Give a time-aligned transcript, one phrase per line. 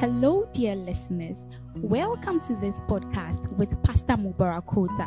[0.00, 1.36] Hello, dear listeners.
[1.76, 5.06] Welcome to this podcast with Pastor Mubarak Kota.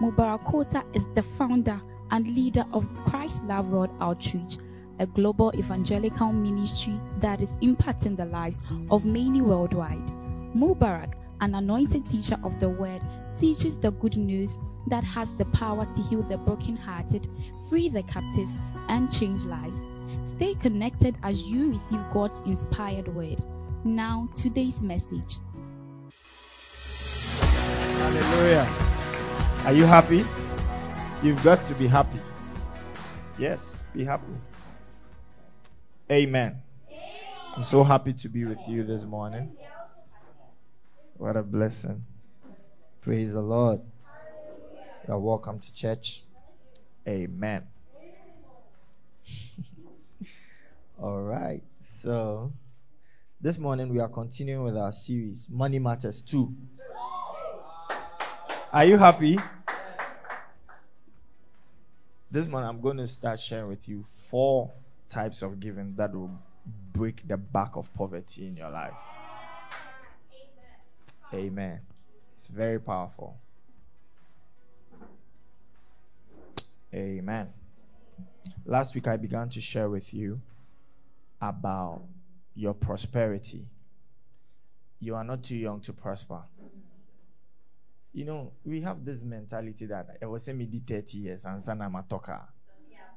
[0.00, 1.78] Mubarak Kota is the founder
[2.10, 4.56] and leader of Christ Love World Outreach,
[5.00, 8.56] a global evangelical ministry that is impacting the lives
[8.90, 10.08] of many worldwide.
[10.56, 11.12] Mubarak,
[11.42, 13.02] an anointed teacher of the word,
[13.38, 14.56] teaches the good news
[14.86, 17.28] that has the power to heal the brokenhearted,
[17.68, 18.54] free the captives,
[18.88, 19.82] and change lives.
[20.24, 23.44] Stay connected as you receive God's inspired word.
[23.84, 25.38] Now, today's message.
[27.98, 28.68] Hallelujah.
[29.64, 30.24] Are you happy?
[31.20, 32.20] You've got to be happy.
[33.40, 34.34] Yes, be happy.
[36.12, 36.62] Amen.
[37.56, 39.56] I'm so happy to be with you this morning.
[41.16, 42.04] What a blessing.
[43.00, 43.80] Praise the Lord.
[45.08, 46.22] You're welcome to church.
[47.08, 47.66] Amen.
[51.02, 51.62] All right.
[51.82, 52.52] So,
[53.42, 56.54] this morning we are continuing with our series, Money Matters 2.
[58.72, 59.36] Are you happy?
[62.30, 64.70] This morning I'm going to start sharing with you four
[65.08, 66.30] types of giving that will
[66.92, 68.94] break the back of poverty in your life.
[71.34, 71.80] Amen.
[72.34, 73.36] It's very powerful.
[76.94, 77.48] Amen.
[78.64, 80.40] Last week I began to share with you
[81.40, 82.02] about
[82.54, 83.66] your prosperity.
[85.00, 86.42] You are not too young to prosper.
[88.12, 91.80] You know, we have this mentality that eh, I was me 30 years and son
[91.80, 92.38] I'm a talker.
[92.40, 92.48] Ah.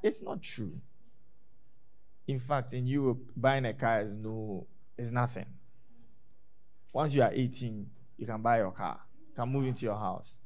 [0.01, 0.79] It's not true.
[2.27, 4.65] In fact, in Europe, buying a car is no
[4.97, 5.45] is nothing.
[6.93, 7.85] Once you are 18,
[8.17, 8.99] you can buy your car,
[9.35, 10.37] can move into your house.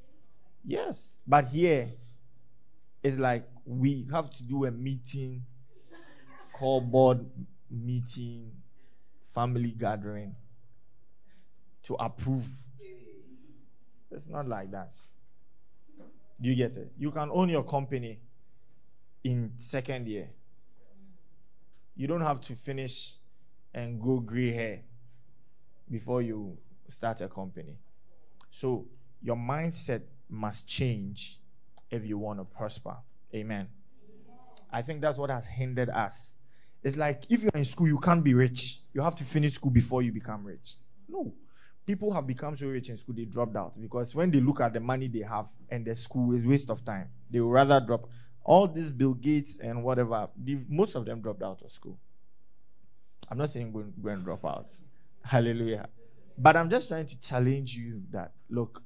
[0.65, 1.15] Yes.
[1.27, 1.87] But here,
[3.03, 5.43] it's like we have to do a meeting,
[6.53, 7.25] call board
[7.69, 8.51] meeting,
[9.39, 10.35] family gathering
[11.81, 12.45] to approve.
[14.11, 14.91] It's not like that.
[16.41, 16.91] Do you get it?
[16.97, 18.19] You can own your company
[19.23, 20.29] in second year.
[21.95, 23.13] You don't have to finish
[23.73, 24.81] and go gray hair
[25.89, 26.57] before you
[26.89, 27.77] start a company.
[28.51, 28.87] So
[29.21, 31.39] your mindset must change
[31.89, 32.97] if you want to prosper.
[33.33, 33.69] Amen.
[34.69, 36.38] I think that's what has hindered us.
[36.83, 38.79] It's like if you're in school, you can't be rich.
[38.93, 40.75] You have to finish school before you become rich.
[41.07, 41.33] No.
[41.85, 44.73] People have become so rich in school, they dropped out because when they look at
[44.73, 48.07] the money they have and the school is waste of time, they would rather drop
[48.43, 50.29] all these Bill Gates and whatever.
[50.69, 51.97] Most of them dropped out of school.
[53.29, 54.75] I'm not saying go, go and drop out.
[55.23, 55.89] Hallelujah.
[56.37, 58.81] But I'm just trying to challenge you that look,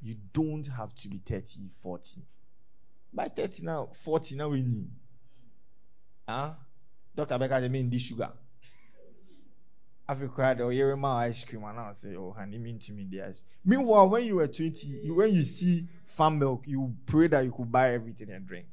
[0.00, 2.22] you don't have to be 30, 40.
[3.12, 4.90] By 30 now, 40 now we need.
[6.28, 6.52] Huh?
[7.16, 7.38] Dr.
[7.38, 8.30] Becker said, mean this sugar.
[10.06, 13.06] I've cried or hearing my ice cream and I'll say, Oh, honey, mean to me
[13.08, 13.40] the ice.
[13.64, 17.52] Meanwhile, when you were 20, you, when you see farm milk, you pray that you
[17.52, 18.66] could buy everything and drink.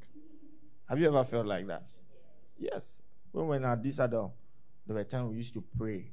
[0.89, 1.83] Have you ever felt like that?
[2.59, 3.01] Yes.
[3.31, 4.33] When we were at this adult,
[4.85, 6.11] there were times we used to pray.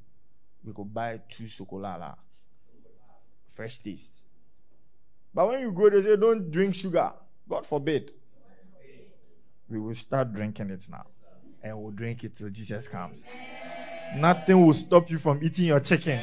[0.64, 2.14] We could buy two chocolala.
[3.48, 4.26] Fresh taste.
[5.34, 7.12] But when you grow, they say, Don't drink sugar.
[7.48, 8.12] God forbid.
[9.68, 11.06] We will start drinking it now.
[11.68, 13.30] And we'll drink it till Jesus comes.
[14.16, 16.18] Nothing will stop you from eating your chicken.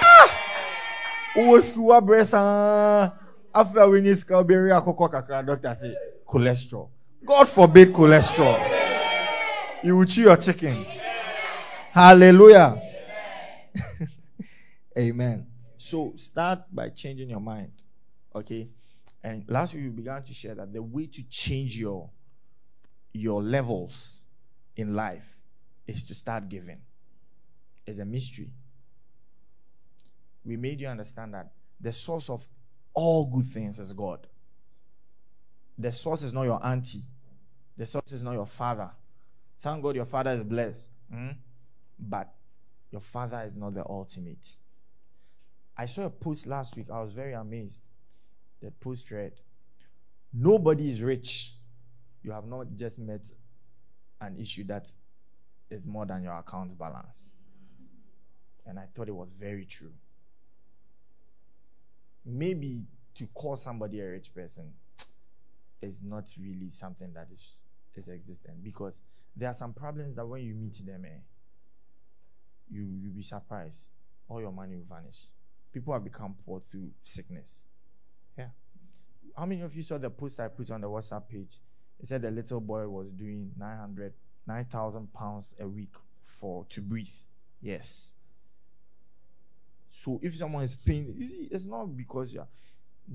[0.00, 1.60] Ah!
[1.60, 5.96] school after we need scalberry akoko kakra doctor say
[6.28, 6.90] cholesterol.
[7.24, 8.56] God forbid cholesterol.
[9.82, 10.86] You will chew your chicken.
[11.90, 12.80] Hallelujah.
[14.98, 15.44] Amen.
[15.76, 17.72] So start by changing your mind.
[18.32, 18.68] Okay?
[19.24, 22.10] And last week we began to share that the way to change your
[23.12, 24.15] your levels
[24.76, 25.36] in life
[25.86, 26.78] is to start giving.
[27.86, 28.50] It's a mystery.
[30.44, 32.46] We made you understand that the source of
[32.94, 34.26] all good things is God.
[35.78, 37.02] The source is not your auntie.
[37.76, 38.90] The source is not your father.
[39.60, 40.88] Thank God your father is blessed.
[41.10, 41.30] Hmm?
[41.98, 42.32] But
[42.90, 44.46] your father is not the ultimate.
[45.76, 46.86] I saw a post last week.
[46.90, 47.82] I was very amazed.
[48.62, 49.32] The post read
[50.32, 51.52] Nobody is rich.
[52.22, 53.22] You have not just met
[54.20, 54.90] an issue that
[55.70, 57.32] is more than your account balance.
[58.64, 59.92] And I thought it was very true.
[62.24, 64.72] Maybe to call somebody a rich person
[65.80, 67.54] is not really something that is,
[67.94, 69.00] is existent because
[69.36, 71.20] there are some problems that when you meet them, eh,
[72.70, 73.84] you you'll be surprised.
[74.28, 75.26] All your money will vanish.
[75.72, 77.64] People have become poor through sickness.
[78.36, 78.48] Yeah.
[79.36, 81.58] How many of you saw the post I put on the WhatsApp page?
[82.00, 84.12] It said the little boy was doing 900,
[84.46, 87.08] 9,000 pounds a week for to breathe.
[87.60, 88.14] Yes.
[89.88, 92.46] So if someone is paying, see, it's not because you.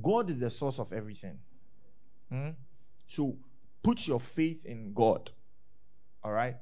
[0.01, 1.37] God is the source of everything.
[2.29, 2.49] Hmm?
[3.07, 3.37] So
[3.83, 5.29] put your faith in God.
[6.23, 6.55] All right?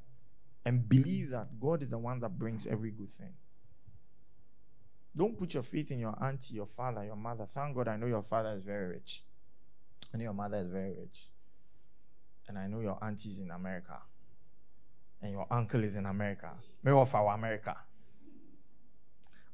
[0.65, 3.33] And believe that God is the one that brings every good thing.
[5.15, 7.45] Don't put your faith in your auntie, your father, your mother.
[7.45, 9.23] Thank God I know your father is very rich.
[10.13, 11.27] Know your mother is very rich.
[12.49, 13.95] And I know your auntie is in America.
[15.21, 16.49] And your uncle is in America.
[16.83, 17.77] May offer America.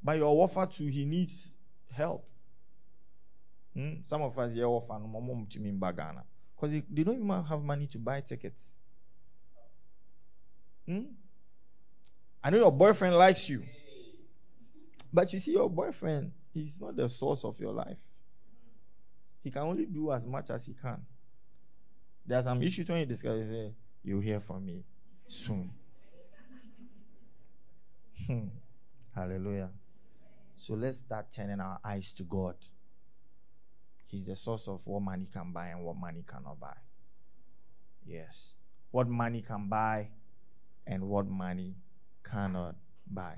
[0.02, 1.52] But your offer too, he needs
[1.92, 2.26] help.
[3.74, 3.96] Hmm?
[4.02, 6.22] Some of us here offer no mom to me in Bagana.
[6.56, 8.78] Because they, they, don't even have money to buy tickets.
[10.86, 11.02] Hmm?
[12.42, 13.62] I know your boyfriend likes you.
[15.12, 18.00] But you see, your boyfriend is not the source of your life.
[19.44, 21.04] He can only do as much as he can.
[22.26, 24.84] There are some issues when you discuss, you say, You'll hear from me
[25.28, 25.70] soon.
[28.26, 28.48] Hmm.
[29.14, 29.70] Hallelujah.
[30.56, 32.56] So let's start turning our eyes to God.
[34.06, 36.76] He's the source of what money can buy and what money cannot buy.
[38.04, 38.54] Yes.
[38.90, 40.08] What money can buy
[40.86, 41.74] and what money
[42.24, 42.76] cannot
[43.06, 43.36] buy.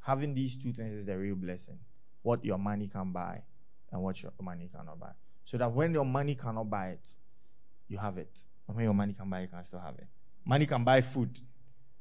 [0.00, 1.78] Having these two things is the real blessing.
[2.22, 3.42] What your money can buy
[3.90, 5.12] and what your money cannot buy.
[5.44, 7.14] So that when your money cannot buy it,
[7.90, 8.30] you have it.
[8.66, 10.06] And when your money can buy, you can still have it.
[10.44, 11.36] Money can buy food.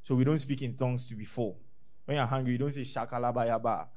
[0.03, 1.57] So we don't speak in tongues to be full.
[2.06, 3.88] When you're hungry, you don't say shakalabayaba,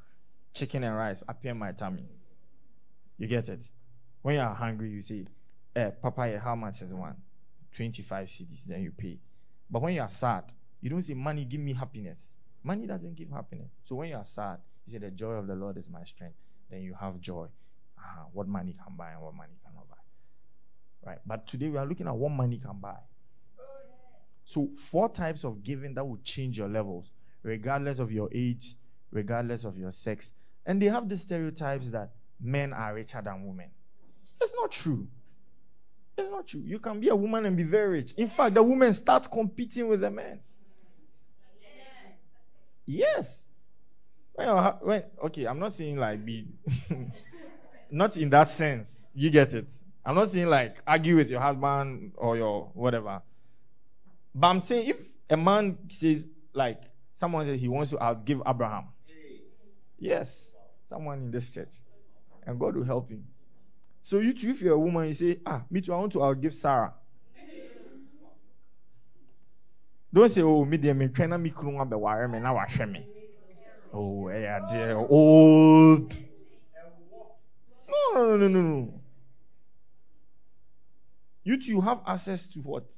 [0.55, 2.09] chicken and rice appear my tummy.
[3.19, 3.69] You get it?
[4.23, 5.27] When you're hungry, you say,
[5.77, 7.17] eh, Papa, how much is one?
[7.75, 9.19] 25 cedis, then you pay.
[9.71, 10.45] But when you are sad,
[10.81, 12.37] you don't say, Money, give me happiness.
[12.62, 13.71] Money doesn't give happiness.
[13.85, 16.37] So when you are sad, you say, The joy of the Lord is my strength.
[16.71, 17.49] Then you have joy.
[17.99, 18.25] Uh-huh.
[18.33, 19.72] What money can buy and what money buy.
[21.04, 21.19] Right?
[21.26, 22.96] But today we are looking at what money can buy.
[24.44, 27.10] So, four types of giving that will change your levels,
[27.43, 28.76] regardless of your age,
[29.10, 30.32] regardless of your sex.
[30.66, 32.10] And they have the stereotypes that
[32.40, 33.70] men are richer than women.
[34.40, 35.06] It's not true.
[36.19, 36.62] It's not true.
[36.64, 38.14] You can be a woman and be very rich.
[38.14, 40.40] In fact, the women start competing with the men.
[42.84, 43.46] Yes.
[44.34, 46.49] When, when okay, I'm not saying like be,
[47.90, 49.08] not in that sense.
[49.14, 49.72] You get it.
[50.04, 53.22] I'm not saying like argue with your husband or your whatever.
[54.34, 56.82] But I'm saying if a man says like
[57.12, 58.88] someone says he wants to outgive Abraham,
[59.99, 60.54] yes,
[60.84, 61.75] someone in this church,
[62.46, 63.25] and God will help him.
[64.00, 66.19] So you too, if you're a woman, you say, ah, me too, I want to
[66.19, 66.93] outgive Sarah.
[70.12, 73.06] Don't say, oh, me dear, me trying me kurunga be wire me now wash me.
[73.94, 76.12] Oh, yeah, dear, old.
[77.88, 79.01] No, no, no, no, no.
[81.44, 82.91] You too, you have access to what?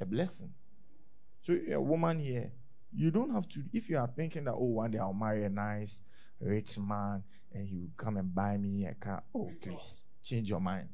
[0.00, 0.52] A blessing.
[1.42, 2.52] So a woman here,
[2.94, 5.48] you don't have to, if you are thinking that, oh, one day I'll marry a
[5.48, 6.02] nice,
[6.40, 7.22] rich man
[7.52, 9.22] and you come and buy me a car.
[9.34, 10.88] Oh, please change your mind.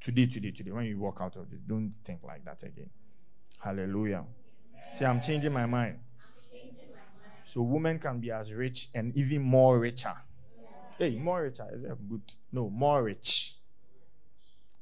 [0.00, 0.70] Today, today, today.
[0.70, 2.90] When you walk out of it, don't think like that again.
[3.58, 4.24] Hallelujah.
[4.92, 5.98] See, I'm changing my mind.
[7.44, 10.14] So women can be as rich and even more richer.
[10.98, 11.66] Hey, more richer.
[11.72, 12.22] Is that good?
[12.52, 13.56] No, more rich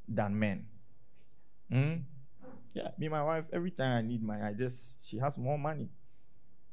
[0.09, 0.67] than men.
[1.71, 1.95] Hmm?
[2.75, 5.89] Yeah, me, my wife, every time I need money, I just, she has more money.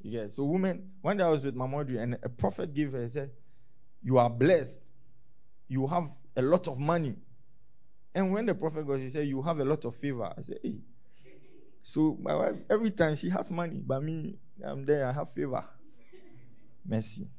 [0.02, 3.32] Yeah, so women, when I was with Mamadou and a prophet gave her, he said,
[4.02, 4.92] You are blessed.
[5.70, 7.16] You have a lot of money.
[8.14, 10.32] And when the prophet goes, he said, You have a lot of favor.
[10.38, 10.82] I said, Hey.
[11.82, 15.64] So my wife, every time she has money, but me, I'm there, I have favor.
[16.86, 17.30] Mercy.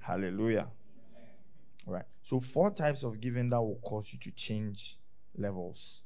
[0.00, 0.68] Hallelujah.
[1.86, 2.04] All right.
[2.22, 4.98] So four types of giving that will cause you to change
[5.36, 6.02] levels.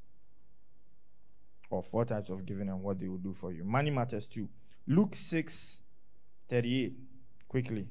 [1.71, 3.65] Or four types of giving and what they will do for you.
[3.65, 4.49] Money matters too.
[4.87, 5.81] Luke 6
[6.49, 6.97] 38.
[7.47, 7.89] Quickly.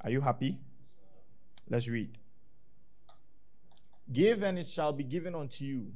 [0.00, 0.58] Are you happy?
[1.68, 2.18] Let's read.
[4.12, 5.92] Give and it shall be given unto you.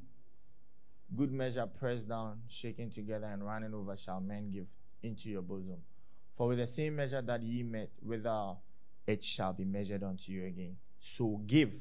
[1.17, 4.67] Good measure, pressed down, shaken together, and running over, shall men give
[5.03, 5.79] into your bosom.
[6.37, 8.63] For with the same measure that ye met withal,
[9.07, 10.77] it shall be measured unto you again.
[11.01, 11.75] So give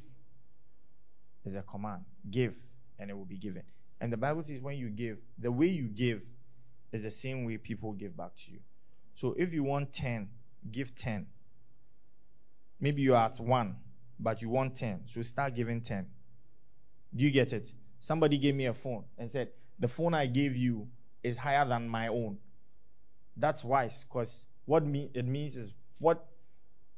[1.45, 2.05] is a command.
[2.29, 2.55] Give,
[2.97, 3.63] and it will be given.
[4.01, 6.21] And the Bible says when you give, the way you give
[6.91, 8.59] is the same way people give back to you.
[9.13, 10.29] So if you want 10,
[10.71, 11.27] give 10.
[12.79, 13.75] Maybe you're at 1,
[14.19, 15.01] but you want 10.
[15.07, 16.07] So start giving 10.
[17.15, 17.73] Do you get it?
[17.99, 20.87] Somebody gave me a phone and said, The phone I gave you
[21.21, 22.37] is higher than my own.
[23.35, 26.25] That's wise because what me, it means is what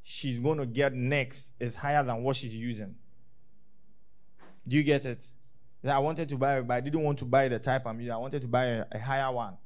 [0.03, 2.96] she's going to get next is higher than what she's using.
[4.67, 5.27] Do you get it?
[5.84, 8.14] I wanted to buy, but I didn't want to buy the type I'm using.
[8.14, 9.58] I wanted to buy a, a higher one.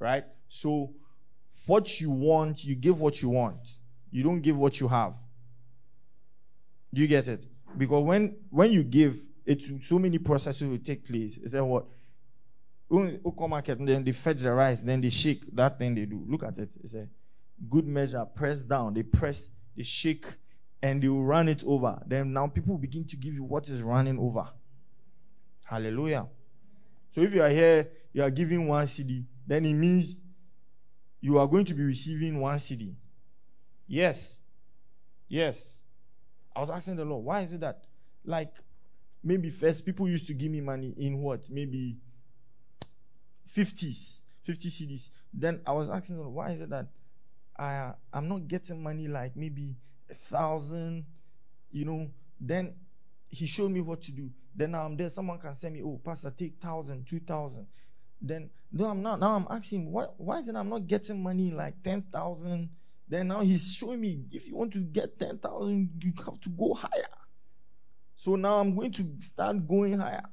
[0.00, 0.24] Right?
[0.48, 0.92] So,
[1.66, 3.60] what you want, you give what you want.
[4.10, 5.14] You don't give what you have.
[6.92, 7.46] Do you get it?
[7.76, 11.36] Because when when you give, it so many processes will take place.
[11.36, 11.86] Is that what?
[12.90, 16.24] Market, then they fetch the rice, then they shake that thing they do.
[16.26, 16.72] Look at it.
[16.82, 17.06] It's a
[17.68, 18.94] good measure, press down.
[18.94, 20.24] They press, they shake,
[20.82, 22.02] and they will run it over.
[22.06, 24.48] Then now people begin to give you what is running over.
[25.68, 26.26] Hallelujah.
[27.10, 30.22] So if you are here, you are giving one cedi, then it means
[31.20, 32.94] you are going to be receiving one cedi.
[33.86, 34.40] Yes.
[35.28, 35.82] Yes.
[36.56, 37.84] I was asking the Lord, why is it that,
[38.24, 38.54] like,
[39.22, 41.50] maybe first people used to give me money in what?
[41.50, 41.98] Maybe
[43.54, 45.10] 50s, 50 cedis.
[45.34, 46.86] Then I was asking them, why is it that
[47.58, 49.76] I, I'm not getting money like maybe
[50.08, 51.04] a thousand,
[51.70, 52.08] you know?
[52.40, 52.72] Then
[53.28, 54.30] he showed me what to do.
[54.58, 57.68] Then I'm there, someone can send me, oh, Pastor, take thousand, two thousand.
[58.20, 59.20] Then no, I'm not.
[59.20, 62.68] Now I'm asking, why, why is it I'm not getting money like 10,000?
[63.08, 66.74] Then now he's showing me if you want to get 10,000, you have to go
[66.74, 67.06] higher.
[68.16, 70.24] So now I'm going to start going higher.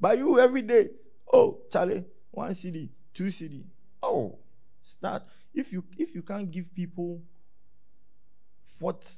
[0.00, 0.88] But you every day,
[1.32, 3.62] oh, Charlie, one cedi, two cedi.
[4.02, 4.36] Oh,
[4.82, 5.22] start.
[5.54, 7.22] If you if you can't give people
[8.80, 9.08] what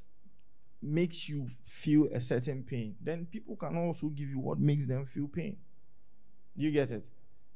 [0.82, 5.06] makes you feel a certain pain, then people can also give you what makes them
[5.06, 5.56] feel pain.
[6.56, 7.06] You get it?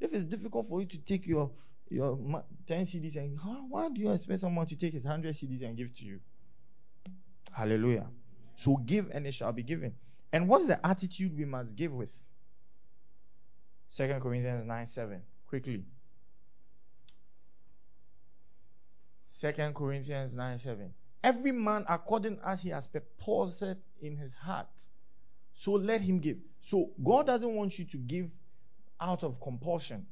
[0.01, 1.51] If it's difficult for you to take your
[1.89, 2.19] your
[2.67, 5.95] 10 cedis and why do you expect someone to take his 100 cedis and give
[5.97, 6.21] to you?
[7.53, 8.07] Hallelujah.
[8.57, 9.95] So give and it shall be given.
[10.33, 12.25] And what's the attitude we must give with?
[13.89, 15.23] Second Corinthians 9 7.
[15.47, 15.85] Quickly.
[19.29, 20.93] Second Corinthians 9 7.
[21.27, 23.65] Every man according as he has purposed
[24.01, 24.69] in his heart.
[25.53, 26.37] So let him give.
[26.61, 28.31] So God doesn't want you to give
[29.01, 30.07] out of compulsion.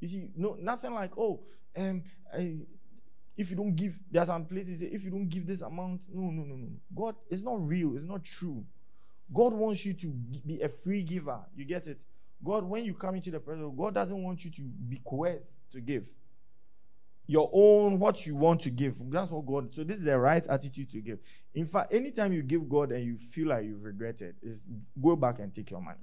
[0.00, 1.38] You see, no, nothing like, oh,
[1.76, 2.02] um,
[2.34, 2.56] I,
[3.36, 6.28] if you don't give, there are some places if you don't give this amount, no,
[6.28, 6.68] no, no, no.
[6.92, 8.64] God, it's not real, it's not true.
[9.32, 10.08] God wants you to
[10.44, 11.38] be a free giver.
[11.54, 12.04] You get it?
[12.44, 15.80] God, when you come into the presence, God doesn't want you to be coerced to
[15.80, 16.08] give.
[17.30, 18.98] Your own, what you want to give.
[19.10, 19.74] That's what God.
[19.74, 21.18] So this is the right attitude to give.
[21.54, 24.62] In fact, anytime you give God and you feel like you've regretted, is
[25.00, 25.98] go back and take your money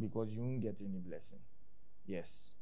[0.00, 1.38] because you won't get any blessing.
[2.06, 2.52] Yes.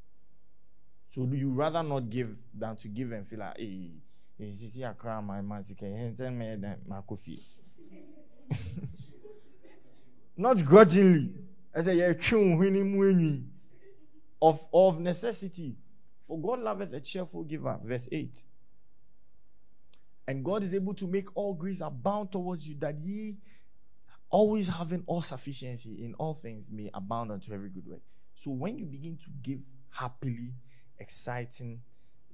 [1.14, 3.92] So do you rather not give than to give and feel like, hey,
[4.38, 6.56] this is a crown my man, send me
[6.88, 7.40] my coffee.
[10.36, 11.32] Not grudgingly.
[11.74, 12.16] I say,
[14.42, 15.76] of, of necessity.
[16.34, 17.78] For God loveth a cheerful giver.
[17.84, 18.42] Verse 8.
[20.26, 23.36] And God is able to make all grace abound towards you, that ye
[24.30, 28.00] always having all sufficiency in all things may abound unto every good work.
[28.34, 29.60] So when you begin to give
[29.90, 30.54] happily,
[30.98, 31.82] exciting,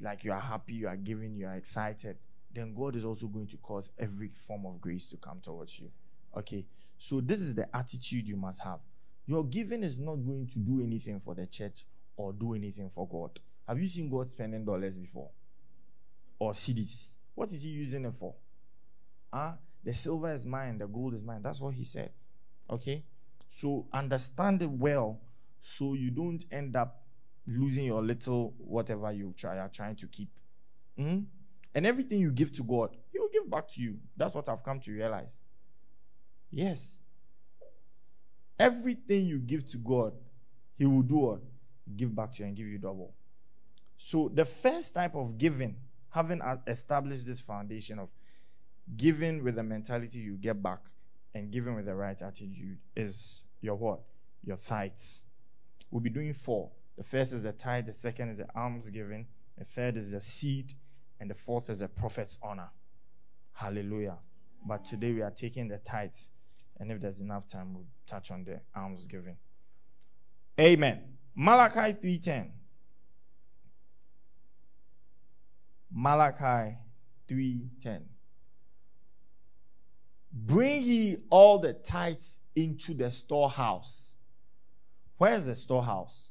[0.00, 2.16] like you are happy, you are giving, you are excited,
[2.54, 5.90] then God is also going to cause every form of grace to come towards you.
[6.34, 6.64] Okay,
[6.96, 8.80] so this is the attitude you must have.
[9.26, 11.84] Your giving is not going to do anything for the church
[12.16, 13.38] or do anything for God.
[13.70, 15.30] Have you seen God spending dollars before?
[16.40, 17.10] Or cedis?
[17.36, 18.34] What is He using it for?
[19.32, 19.52] Huh?
[19.84, 21.40] The silver is mine, the gold is mine.
[21.40, 22.10] That's what he said.
[22.68, 23.04] Okay?
[23.48, 25.20] So understand it well
[25.62, 27.04] so you don't end up
[27.46, 30.30] losing your little whatever you try are trying to keep.
[30.98, 31.20] Mm-hmm.
[31.72, 33.98] And everything you give to God, He will give back to you.
[34.16, 35.38] That's what I've come to realize.
[36.50, 36.98] Yes.
[38.58, 40.12] Everything you give to God,
[40.76, 41.40] He will do what?
[41.96, 43.14] Give back to you and give you double.
[44.02, 45.76] So the first type of giving,
[46.08, 48.10] having established this foundation of
[48.96, 50.78] giving with the mentality you get back
[51.34, 54.00] and giving with the right attitude is your what?
[54.42, 55.20] Your tithes.
[55.90, 56.70] We'll be doing four.
[56.96, 59.26] The first is the tithe, the second is the alms giving,
[59.58, 60.72] the third is the seed,
[61.20, 62.70] and the fourth is the prophet's honor.
[63.52, 64.16] Hallelujah.
[64.66, 66.30] But today we are taking the tithes,
[66.78, 69.36] and if there's enough time, we'll touch on the alms giving.
[70.58, 71.02] Amen.
[71.34, 72.52] Malachi 3:10.
[75.90, 76.76] Malachi
[77.28, 78.02] 3:10.
[80.32, 84.14] Bring ye all the tithes into the storehouse.
[85.18, 86.30] Where's the storehouse?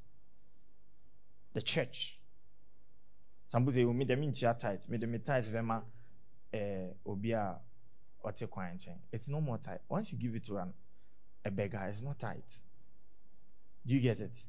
[1.54, 2.20] The church.
[3.48, 5.84] Some people say, "We me mean chia tithes, me me tithes vema
[6.54, 7.60] eh obia
[8.24, 9.82] ote kwanchen." It's no more tithe.
[9.90, 10.74] Once you give it to an,
[11.44, 12.44] a beggar, it's not tithe.
[13.86, 14.46] Do you get it?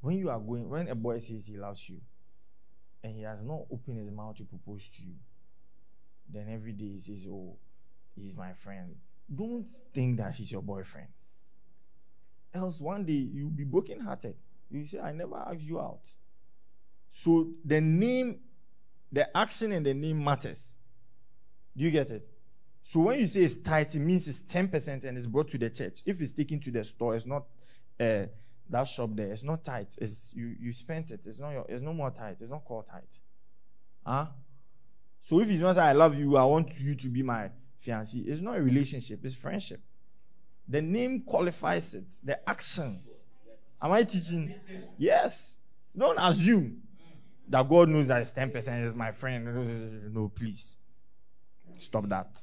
[0.00, 2.00] When you are going, when a boy says he loves you,
[3.02, 5.14] and he has not opened his mouth to propose to you,
[6.28, 7.56] then every day he says, Oh,
[8.14, 8.96] he's my friend.
[9.34, 11.08] Don't think that he's your boyfriend.
[12.54, 14.34] Else one day you'll be brokenhearted.
[14.70, 16.00] You say, I never asked you out.
[17.10, 18.40] So the name,
[19.10, 20.78] the action and the name matters.
[21.76, 22.26] Do you get it?
[22.82, 25.70] So when you say it's tight, it means it's 10% and it's brought to the
[25.70, 26.00] church.
[26.04, 27.44] If it's taken to the store, it's not
[28.00, 28.24] uh,
[28.70, 29.32] that shop there.
[29.32, 29.94] It's not tight.
[29.98, 31.26] It's you you spent it.
[31.26, 32.36] It's not your, it's no more tight.
[32.40, 33.18] It's not called tight.
[34.04, 34.26] Huh?
[35.20, 37.50] So if it's not I love you, I want you to be my
[37.84, 39.80] fiancé, it's not a relationship, it's friendship.
[40.68, 43.00] The name qualifies it, the action.
[43.80, 44.54] Am I teaching?
[44.96, 45.58] Yes.
[45.96, 46.80] Don't assume
[47.48, 50.14] that God knows that it's 10% is my friend.
[50.14, 50.76] No, please.
[51.78, 52.38] Stop that.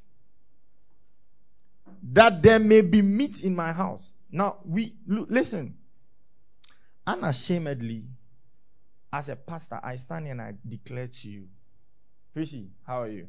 [2.03, 4.11] That there may be meat in my house.
[4.31, 5.75] Now, we listen.
[7.09, 8.05] Unashamedly,
[9.11, 11.47] as a pastor, I stand and I declare to you.
[12.31, 13.27] Prissy, how are you?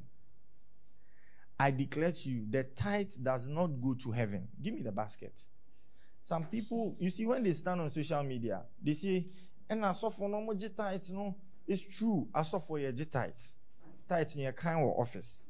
[1.58, 4.48] I declare to you, the tithe does not go to heaven.
[4.60, 5.40] Give me the basket.
[6.20, 9.28] Some people, you see, when they stand on social media, they say,
[9.70, 11.36] and I saw for no more tithe, no.
[11.66, 12.28] It's true.
[12.34, 13.32] I saw for your tithe.
[14.06, 15.46] Tithe in your kind of office.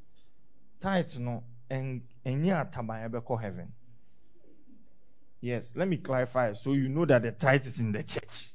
[0.79, 1.43] Tithe, no.
[1.69, 3.73] And and yeah, tabayabeko heaven.
[5.41, 8.51] Yes, let me clarify so you know that the tithe is in the church.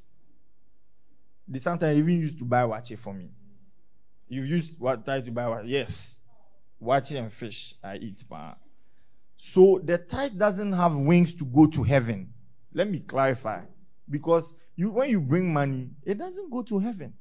[1.49, 3.31] They sometimes even used to buy watch for me.
[4.28, 5.64] You've used what tithe to buy watch?
[5.66, 6.21] Yes.
[6.78, 8.23] Watch and fish I eat.
[9.37, 12.33] So the tithe doesn't have wings to go to heaven.
[12.73, 13.62] Let me clarify.
[14.09, 17.14] Because you when you bring money, it doesn't go to heaven.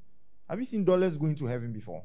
[0.48, 2.04] Have you seen dollars going to heaven before?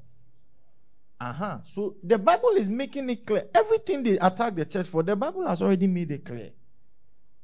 [1.21, 1.59] Uh-huh.
[1.67, 3.47] So the Bible is making it clear.
[3.55, 6.51] Everything they attack the church for, the Bible has already made it clear.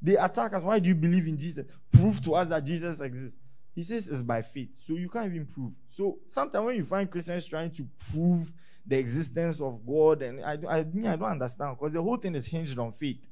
[0.07, 0.63] They attack us.
[0.63, 1.67] Why do you believe in Jesus?
[1.91, 3.37] Prove to us that Jesus exists.
[3.75, 4.69] He says it's by faith.
[4.87, 5.73] So you can't even prove.
[5.89, 8.53] So sometimes when you find Christians trying to prove
[8.87, 12.47] the existence of God, and I, I, I don't understand because the whole thing is
[12.47, 13.29] hinged on faith.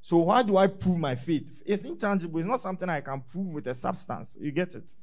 [0.00, 1.62] So why do I prove my faith?
[1.66, 2.40] It's intangible.
[2.40, 4.38] It's not something I can prove with a substance.
[4.40, 4.94] You get it?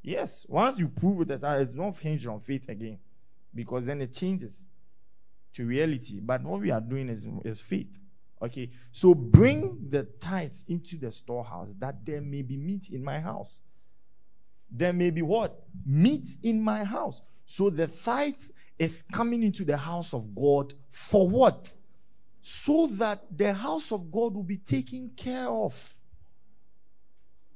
[0.00, 0.46] Yes.
[0.48, 2.98] Once you prove it, it's not hinged on faith again,
[3.54, 4.68] because then it changes
[5.52, 6.18] to reality.
[6.18, 7.98] But what we are doing is, is faith.
[8.40, 8.70] Okay.
[8.92, 13.60] So bring the tithes into the storehouse that there may be meat in my house.
[14.70, 15.62] There may be what?
[15.86, 17.22] Meat in my house.
[17.44, 21.72] So the tithes is coming into the house of God for what?
[22.42, 25.94] So that the house of God will be taken care of.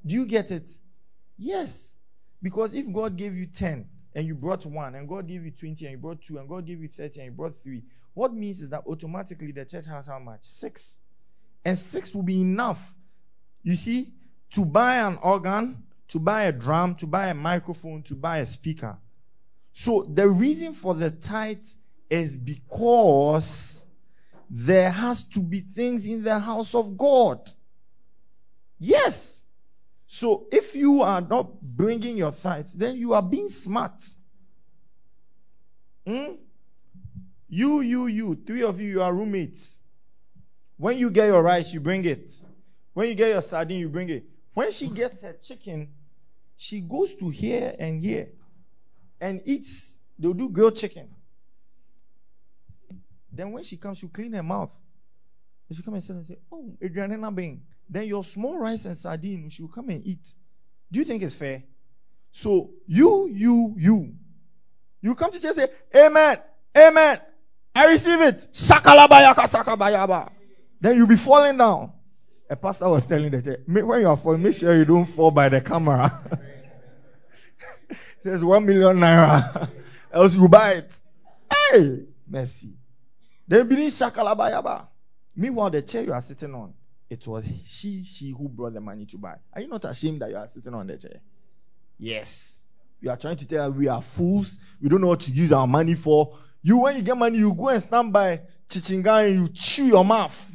[0.05, 0.69] Do you get it?
[1.37, 1.95] Yes.
[2.41, 5.85] Because if God gave you 10 and you brought one, and God gave you 20
[5.85, 8.61] and you brought two, and God gave you 30 and you brought three, what means
[8.61, 10.43] is that automatically the church has how much?
[10.43, 10.99] Six.
[11.63, 12.95] And six will be enough,
[13.63, 14.11] you see,
[14.51, 18.45] to buy an organ, to buy a drum, to buy a microphone, to buy a
[18.45, 18.97] speaker.
[19.71, 21.63] So the reason for the tithe
[22.09, 23.85] is because
[24.49, 27.39] there has to be things in the house of God.
[28.77, 29.45] Yes.
[30.07, 34.03] So if you are not bringing your tithes, then you are being smart.
[36.05, 36.33] Hmm?
[37.53, 39.81] You, you, you, three of you, you are roommates.
[40.77, 42.31] When you get your rice, you bring it.
[42.93, 44.23] When you get your sardine, you bring it.
[44.53, 45.89] When she gets her chicken,
[46.55, 48.29] she goes to here and here
[49.19, 51.09] and eats, they'll do grilled chicken.
[53.29, 54.73] Then when she comes, she'll clean her mouth.
[55.67, 57.63] And she'll come and sit and say, Oh, Adriana Bing.
[57.89, 60.33] Then your small rice and sardine, she'll come and eat.
[60.89, 61.63] Do you think it's fair?
[62.31, 64.13] So you, you, you,
[65.01, 66.37] you come to church and say, Amen,
[66.77, 67.19] Amen.
[67.73, 68.47] I receive it.
[70.81, 71.93] Then you'll be falling down.
[72.49, 75.31] A pastor was telling the church, when you are falling, make sure you don't fall
[75.31, 76.21] by the camera.
[77.89, 79.69] It says one million naira.
[80.11, 80.93] Else you buy it.
[81.49, 82.73] Hey, mercy.
[83.47, 84.87] Then be in shakalabayaba.
[85.33, 86.73] Meanwhile, the chair you are sitting on,
[87.09, 89.35] it was she, she who brought the money to buy.
[89.53, 91.21] Are you not ashamed that you are sitting on the chair?
[91.97, 92.65] Yes.
[92.99, 94.59] You are trying to tell we are fools.
[94.81, 96.37] We don't know what to use our money for.
[96.63, 100.05] You, when you get money, you go and stand by Chichinga and you chew your
[100.05, 100.51] mouth.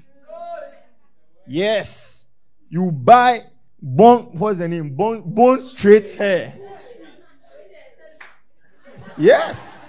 [1.47, 2.27] Yes.
[2.69, 3.43] You buy
[3.81, 4.95] bone, what's the name?
[4.95, 6.55] Bone, bone straight hair.
[9.19, 9.89] Yes.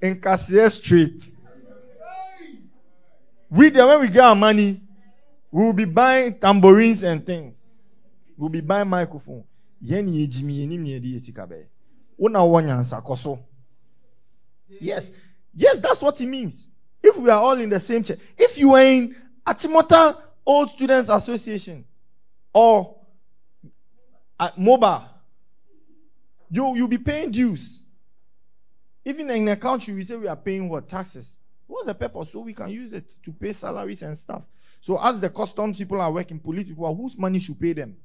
[0.00, 1.22] In Cassier Street.
[3.48, 4.80] We there, when we get our money,
[5.50, 7.76] we will be buying tambourines and things.
[8.36, 9.44] We'll be buying microphone.
[9.80, 11.68] Yeni ejimi yeni miedi esikabe.
[12.18, 13.38] Una wanyansa koso.
[14.80, 15.12] Yes.
[15.54, 16.68] Yes, that's what it means.
[17.02, 18.18] If we are all in the same church.
[18.36, 19.14] If you are in
[19.46, 21.84] Achimota Old Students Association
[22.52, 22.96] or
[24.38, 25.08] at MOBA,
[26.50, 27.84] you, you'll be paying dues.
[29.04, 30.88] Even in a country, we say we are paying what?
[30.88, 31.36] Taxes.
[31.66, 32.32] What's the purpose?
[32.32, 34.42] So we can use it to pay salaries and stuff.
[34.80, 37.96] So as the customs people are working, police people are, whose money should pay them?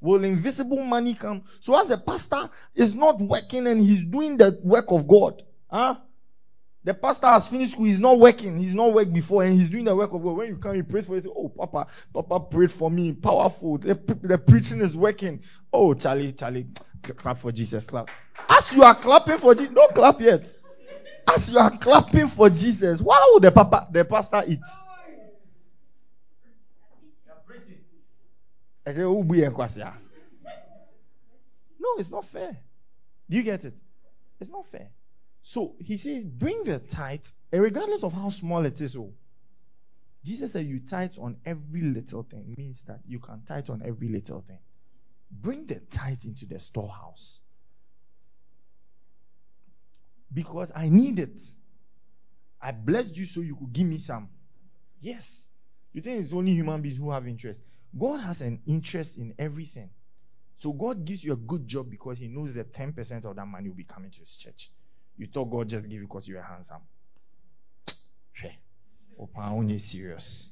[0.00, 1.42] Will invisible money come?
[1.60, 5.42] So as a pastor is not working and he's doing the work of God,
[5.74, 5.96] huh?
[6.84, 7.86] The pastor has finished school.
[7.86, 8.58] He's not working.
[8.58, 10.36] He's not worked before, and he's doing the work of God.
[10.36, 11.22] When you come, he prays for you.
[11.22, 13.12] Say, "Oh, Papa, Papa prayed for me.
[13.14, 13.78] Powerful.
[13.78, 15.40] The, the preaching is working.
[15.72, 16.66] Oh, Charlie, Charlie,
[17.02, 17.86] clap for Jesus.
[17.86, 18.10] Clap.
[18.50, 20.52] As you are clapping for Jesus, don't clap yet.
[21.26, 24.60] As you are clapping for Jesus, why would the papa, the pastor eat?
[28.86, 29.24] I say, oh,
[29.82, 29.96] ah.
[31.80, 32.54] No, it's not fair.
[33.30, 33.74] Do you get it?
[34.38, 34.88] It's not fair.
[35.46, 38.96] So he says, bring the tithe, regardless of how small it is.
[38.96, 39.12] Oh,
[40.24, 42.54] Jesus said, you tithe on every little thing.
[42.56, 44.60] Means that you can tithe on every little thing.
[45.30, 47.40] Bring the tithe into the storehouse.
[50.32, 51.38] Because I need it.
[52.58, 54.30] I blessed you so you could give me some.
[54.98, 55.50] Yes.
[55.92, 57.62] You think it's only human beings who have interest?
[57.96, 59.90] God has an interest in everything.
[60.56, 63.68] So God gives you a good job because He knows that 10% of that money
[63.68, 64.70] will be coming to His church.
[65.16, 66.82] You thought God just give you because you are handsome.
[69.20, 70.50] Opa, serious.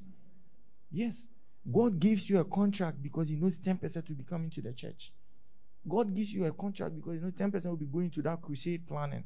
[0.90, 1.26] Yes.
[1.70, 5.12] God gives you a contract because He knows 10% will be coming to the church.
[5.88, 8.86] God gives you a contract because He knows 10% will be going to that crusade
[8.86, 9.24] planning.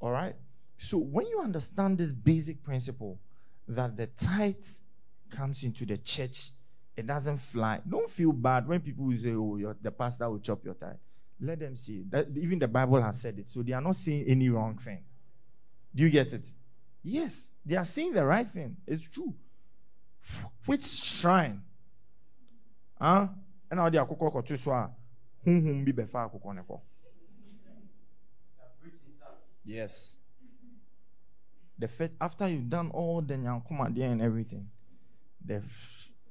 [0.00, 0.34] All right?
[0.78, 3.20] So when you understand this basic principle
[3.68, 4.64] that the tithe
[5.30, 6.50] comes into the church
[6.98, 7.80] it doesn't fly.
[7.88, 10.96] Don't feel bad when people will say, "Oh, the pastor will chop your tithe."
[11.40, 12.04] Let them see.
[12.08, 15.04] That even the Bible has said it, so they are not saying any wrong thing.
[15.94, 16.46] Do you get it?
[17.02, 18.76] Yes, they are saying the right thing.
[18.86, 19.34] It's true.
[20.66, 21.62] Which shrine?
[23.00, 23.28] Huh?
[23.70, 24.90] And now they are koko to swa.
[25.44, 26.80] Hum hum be befa koko neko.
[29.64, 30.16] Yes.
[31.78, 34.68] The fact after you've done all the nyankuma there and everything,
[35.44, 35.62] the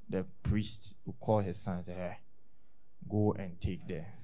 [0.10, 2.18] the priest will call his son and say, hey,
[3.10, 4.17] go and take the there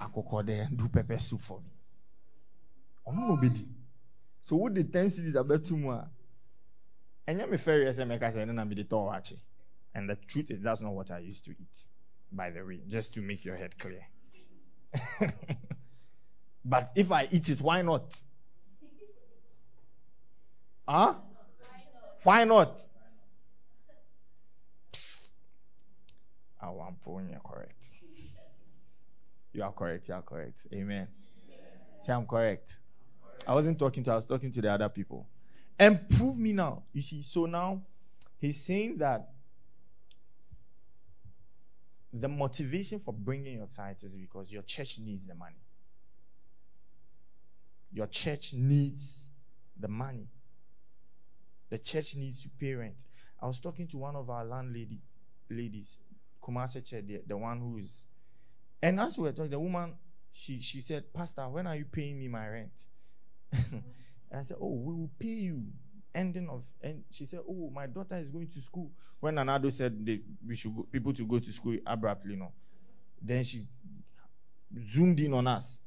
[0.00, 1.70] and do pepper soup for me.
[3.06, 3.60] Oh, nobody.
[4.40, 6.08] So what the 10 cedis?
[7.26, 9.14] And I'm a fairy as I make I say, and I'm the tall
[9.94, 11.76] And the truth is, that's not what I used to eat,
[12.32, 14.06] by the way, just to make your head clear.
[16.64, 18.14] but if I eat it, why not?
[20.88, 21.14] Huh?
[22.22, 22.80] Why not?
[26.62, 27.79] Awampo, you're correct.
[29.52, 30.08] You are correct.
[30.08, 30.66] You are correct.
[30.72, 31.08] Amen.
[32.00, 32.78] Say I'm correct.
[33.46, 35.26] I wasn't talking to, I was talking to the other people.
[35.78, 36.82] And prove me now.
[36.92, 37.82] You see, so now
[38.38, 39.30] he's saying that
[42.12, 45.60] the motivation for bringing your tithes is because your church needs the money.
[47.92, 49.30] Your church needs
[49.78, 50.28] the money.
[51.70, 53.04] The church needs to pay rent.
[53.40, 55.00] I was talking to one of our landlady
[55.48, 55.96] ladies
[56.42, 58.06] Kumasi the, the one who is.
[58.82, 59.94] And as we were talking, the woman,
[60.32, 62.72] she, she said, Pastor, when are you paying me my rent?
[63.52, 63.82] and
[64.32, 65.64] I said, Oh, we will pay you.
[66.14, 68.90] Ending of, and she said, Oh, my daughter is going to school.
[69.20, 72.52] When Anado said they, we should go, people to go to school abruptly, no.
[73.20, 73.66] Then she
[74.92, 75.80] zoomed in on us.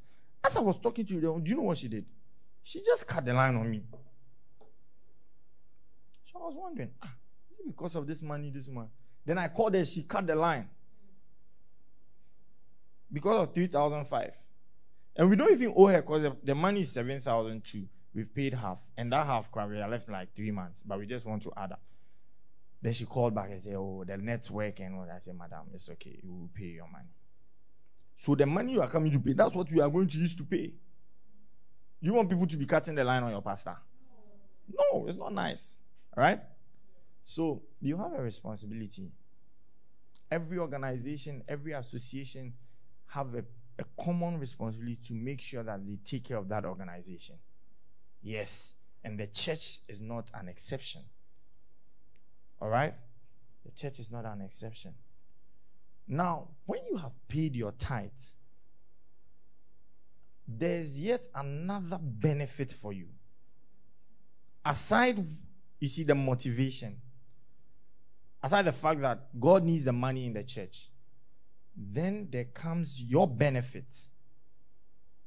[0.44, 2.06] As I was talking to you, do you know what she did?
[2.62, 3.84] She just cut the line on me.
[6.32, 7.12] So I was wondering, ah,
[7.52, 8.88] is it because of this money, this woman?
[9.26, 10.70] Then I called her, she cut the line.
[13.14, 14.34] Because of 3005
[15.16, 18.80] And we don't even owe her because the, money is 7002 We've paid half.
[18.98, 20.84] And that half, we are left like three months.
[20.84, 21.82] But we just want to add up.
[22.82, 25.10] Then she called back and said, Oh, the network and.
[25.10, 26.20] I said, Madam, it's okay.
[26.24, 27.10] We will pay your money.
[28.16, 30.36] So the money you are coming to pay, that's what we are going to use
[30.36, 30.74] to pay.
[32.02, 33.78] You want people to be cutting the line on your pastor?
[34.70, 35.82] No, it's not nice.
[36.16, 36.40] All right?
[37.24, 39.10] So you have a responsibility.
[40.30, 42.54] Every organization, every association
[43.14, 43.44] have a,
[43.80, 47.36] a common responsibility to make sure that they take care of that organization.
[48.22, 48.76] Yes.
[49.04, 51.02] And the church is not an exception.
[52.62, 52.94] All right?
[53.66, 54.94] The church is not an exception.
[56.08, 58.10] Now, when you have paid your tithe,
[60.48, 63.08] there's yet another benefit for you.
[64.66, 65.26] Aside,
[65.80, 66.98] you see, the motivation
[68.44, 70.90] aside the fact that God needs the money in the church,
[71.76, 73.92] then there comes your benefit.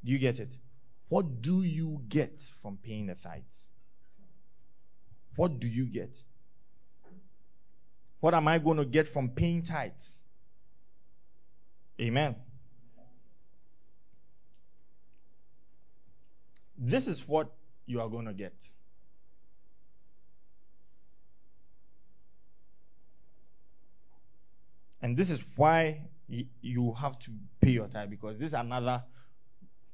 [0.05, 0.57] Do you get it?
[1.09, 3.69] What do you get from paying the tithes?
[5.37, 6.23] What do you get?
[8.21, 10.25] What am I going to get from paying tithes?
[12.01, 12.37] Amen.
[16.79, 17.53] This is what
[17.87, 18.55] you are going to get.
[25.01, 29.05] And this is why you have to pay your tithe because this is another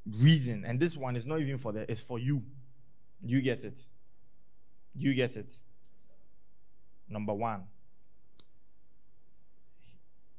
[0.06, 0.64] reason.
[0.64, 2.42] And this one is not even for the, it's for you.
[3.24, 3.80] You get it.
[4.94, 5.54] You get it.
[7.08, 7.64] Number one,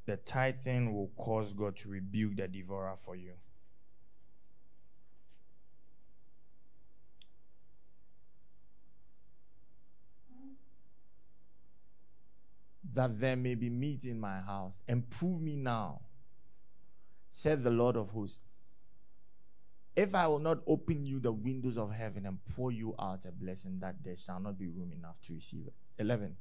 [0.06, 3.34] the tithing will cause God to rebuke the devourer for you.
[12.94, 16.02] That there may be meat in my house, and prove me now,
[17.30, 18.42] said the Lord of hosts.
[19.96, 23.32] If I will not open you the windows of heaven and pour you out a
[23.32, 25.74] blessing, that there shall not be room enough to receive it.
[26.00, 26.36] 11.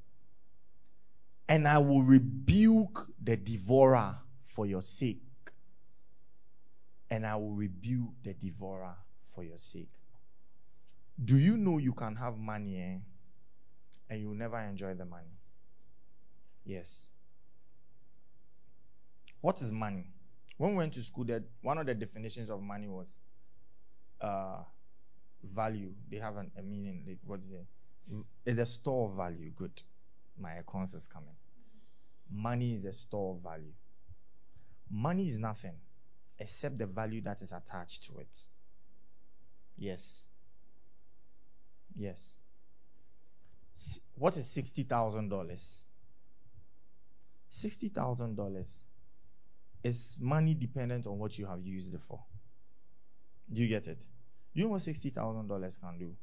[1.48, 5.20] And I will rebuke the devourer for your sake.
[7.10, 8.94] And I will rebuke the devourer
[9.34, 9.90] for your sake.
[11.22, 12.98] Do you know you can have money eh?
[14.08, 15.28] and you will never enjoy the money?
[16.64, 17.08] Yes.
[19.40, 20.06] What is money?
[20.56, 23.18] When we went to school, that one of the definitions of money was
[24.20, 24.58] uh,
[25.42, 25.92] value.
[26.10, 27.04] They have an, a meaning.
[27.06, 28.24] Like, what is it?
[28.46, 29.50] It's a store of value.
[29.56, 29.82] Good.
[30.38, 31.34] My accounts is coming.
[32.30, 33.72] Money is a store of value.
[34.90, 35.74] Money is nothing
[36.38, 38.38] except the value that is attached to it.
[39.76, 40.24] Yes.
[41.96, 42.36] Yes.
[44.14, 45.80] What is $60,000?
[47.52, 48.78] $60,000
[49.84, 52.20] is money dependent on what you have used it for.
[53.52, 54.04] Do you get it?
[54.54, 56.14] You know what $60,000 can do?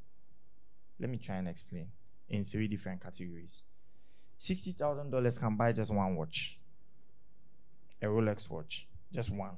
[1.00, 1.88] Let me try and explain
[2.30, 3.62] in three different categories.
[4.40, 6.60] $60,000 can buy just one watch,
[8.02, 9.58] a Rolex watch, just one.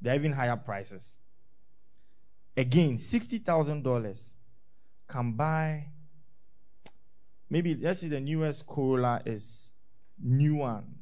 [0.00, 1.18] They're even higher prices.
[2.56, 4.30] Again, $60,000
[5.08, 5.86] can buy,
[7.48, 9.72] maybe let's say the newest Corolla is
[10.22, 10.94] new one,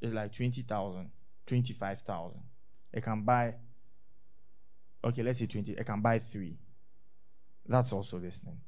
[0.00, 1.10] is like 20,000,
[1.46, 2.40] 25,000.
[2.92, 3.54] It can buy
[5.02, 5.78] Okay, let's say 20.
[5.78, 6.58] I can buy three.
[7.66, 8.58] That's also listening.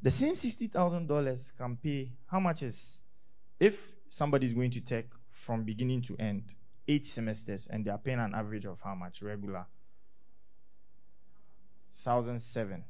[0.00, 3.00] The same $60,000 can pay, how much is,
[3.58, 6.54] if somebody is going to take from beginning to end,
[6.88, 9.66] eight semesters, and they are paying an average of how much regular?
[12.04, 12.84] 1,007.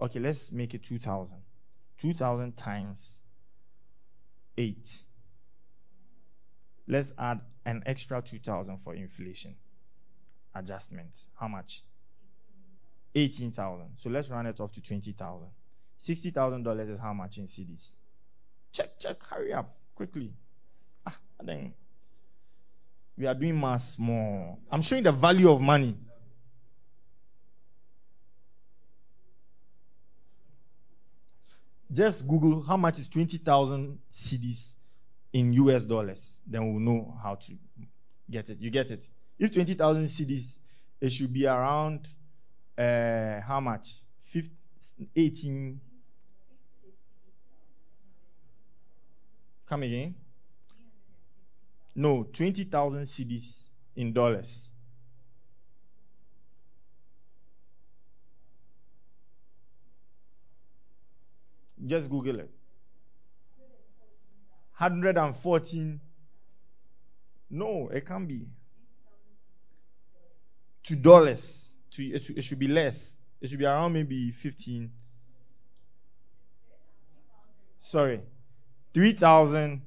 [0.00, 1.38] Okay, let's make it 2,000.
[1.98, 3.20] 2,000 times
[4.58, 4.98] 8.
[6.88, 9.54] Let's add an extra 2,000 for inflation
[10.54, 11.28] adjustments.
[11.38, 11.82] How much?
[13.14, 13.86] 18,000.
[13.96, 15.48] So let's run it off to 20,000.
[15.98, 17.92] $60,000 is how much in cedis?
[18.72, 20.32] Check, check, hurry up, quickly.
[21.06, 21.72] Ah, then
[23.16, 24.58] we are doing mass more.
[24.70, 25.96] I'm showing the value of money.
[31.90, 34.75] Just Google how much is 20,000 cedis
[35.36, 36.38] in US dollars.
[36.46, 37.52] Then we'll know how to
[38.30, 38.58] get it.
[38.58, 39.06] You get it?
[39.38, 40.56] If 20,000 cedis,
[40.98, 42.08] it should be around
[42.78, 44.00] uh, how much?
[44.28, 45.80] 15, 18.
[49.66, 50.14] Come again?
[51.94, 54.72] No, 20,000 cedis in dollars.
[61.86, 62.55] Just Google it.
[64.78, 66.00] 114.
[67.50, 68.46] No, it can't be
[70.84, 71.70] to dollars.
[71.98, 73.18] It should, it should be less.
[73.40, 74.90] It should be around maybe 15.
[77.78, 78.20] Sorry.
[78.92, 79.82] 3,000.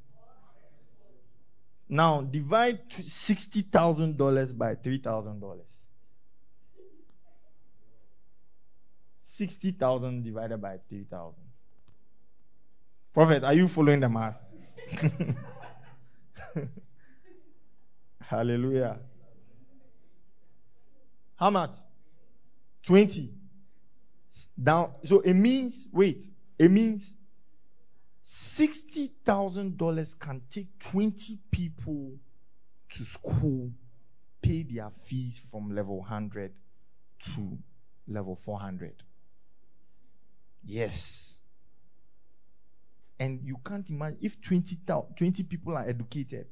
[1.90, 5.60] Now divide $60,000 by $3,000.
[9.22, 11.36] 60,000 divided by 3,000.
[13.14, 14.49] Prophet, are you following the math?
[18.22, 19.00] Hallelujah.
[21.36, 21.76] How much?
[22.84, 23.32] 20.
[24.62, 24.94] Down.
[25.04, 26.26] So it means, wait,
[26.58, 27.16] it means
[28.24, 32.12] $60,000 can take 20 people
[32.90, 33.72] to school,
[34.42, 36.52] pay their fees from level 100
[37.36, 37.58] to
[38.08, 39.04] level 400.
[40.64, 41.39] Yes.
[43.20, 44.78] And you can't imagine if 20,
[45.18, 46.48] 20 people are educated,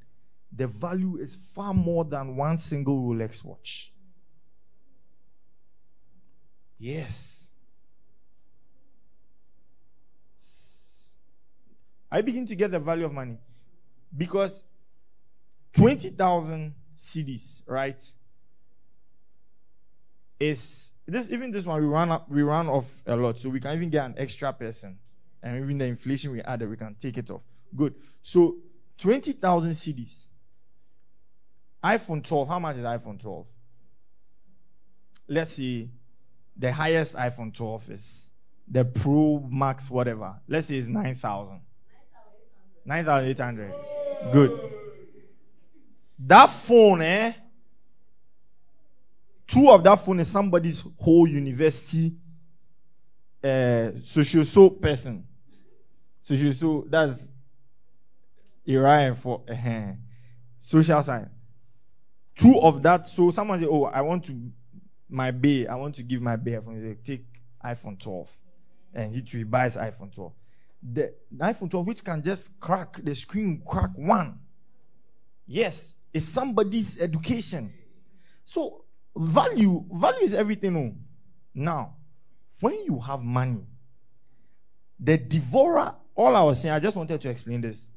[0.51, 3.93] the value is far more than one single Rolex watch.
[6.77, 7.49] Yes.
[12.11, 13.37] I begin to get the value of money
[14.15, 14.63] because
[15.73, 18.01] 20,000 cedis, right?
[20.39, 23.59] Is this even this one we run up we run off a lot, so we
[23.59, 24.99] can even get an extra person,
[25.41, 27.41] and even the inflation we added, we can take it off.
[27.75, 27.95] Good.
[28.21, 28.57] So
[28.97, 30.27] 20,000 cedis.
[31.83, 32.47] iPhone 12.
[32.47, 33.45] How much is iPhone 12?
[35.29, 35.91] Let's see
[36.55, 38.29] the highest iPhone 12 is
[38.67, 40.35] the Pro Max, whatever.
[40.47, 41.61] Let's say it's 9,000.
[42.85, 43.73] 9,800.
[44.31, 44.71] Good.
[46.19, 47.33] That phone, eh?
[49.45, 52.15] Two of that phone is somebody's whole university
[53.43, 55.26] uh, social so person.
[56.27, 57.29] Social so that's
[58.67, 59.93] Orion for uh,
[60.59, 61.29] social sign.
[62.35, 63.07] Two of that.
[63.07, 64.35] So someone say, "Oh, I want to
[65.09, 65.67] my bay.
[65.67, 67.25] I want to give my bay iPhone." Say, "Take
[67.63, 68.29] iPhone 12,"
[68.93, 70.33] and he too buys iPhone 12.
[70.83, 74.37] The, the iPhone 12, which can just crack the screen, crack one.
[75.45, 77.71] Yes, it's somebody's education.
[78.43, 78.83] So
[79.15, 80.75] value, value is everything.
[80.75, 80.93] Oh.
[81.55, 81.95] Now,
[82.59, 83.65] when you have money,
[84.99, 87.89] the devourer, all I was saying, I just wanted to explain this.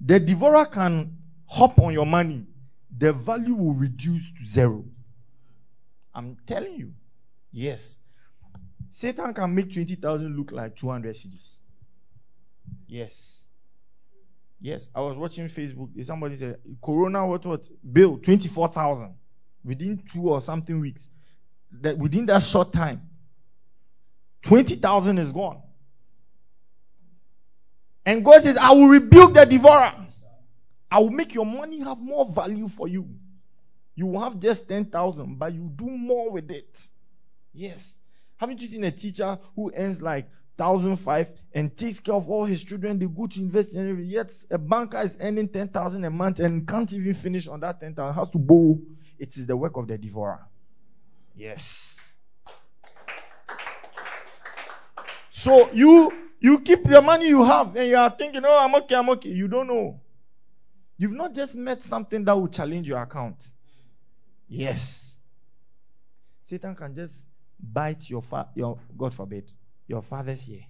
[0.00, 2.46] The devourer can hop on your money,
[2.96, 4.84] the value will reduce to zero.
[6.14, 6.92] I'm telling you.
[7.52, 7.98] Yes.
[8.88, 11.58] Satan can make 20,000 look like 200 cedis.
[12.88, 13.46] Yes.
[14.58, 14.88] Yes.
[14.94, 16.02] I was watching Facebook.
[16.02, 17.68] Somebody said, Corona, what, what?
[17.92, 19.14] Bill, 24,000
[19.62, 21.08] within two or something weeks.
[21.70, 23.02] That within that short time,
[24.42, 25.60] 20,000 is gone.
[28.06, 29.92] And God says, I will rebuke the devourer.
[30.88, 33.08] I will make your money have more value for you.
[33.96, 36.86] You have just 10,000, but you do more with it.
[37.52, 37.98] Yes.
[38.36, 42.62] Haven't you seen a teacher who earns like 1,005 and takes care of all his
[42.62, 42.98] children?
[42.98, 44.10] They go to invest in everything.
[44.10, 48.14] Yet a banker is earning 10,000 a month and can't even finish on that 10,000,
[48.14, 48.78] has to borrow.
[49.18, 50.46] It is the work of the devourer.
[51.34, 52.14] Yes.
[55.30, 58.94] So you you keep the money you have and you are thinking, oh, I'm okay,
[58.94, 59.30] I'm okay.
[59.30, 60.00] You don't know.
[60.98, 63.48] You've not just met something that will challenge your account.
[64.48, 65.18] Yes.
[66.40, 67.26] Satan can just
[67.58, 69.50] bite your, fa- your God forbid,
[69.86, 70.62] your father's ear.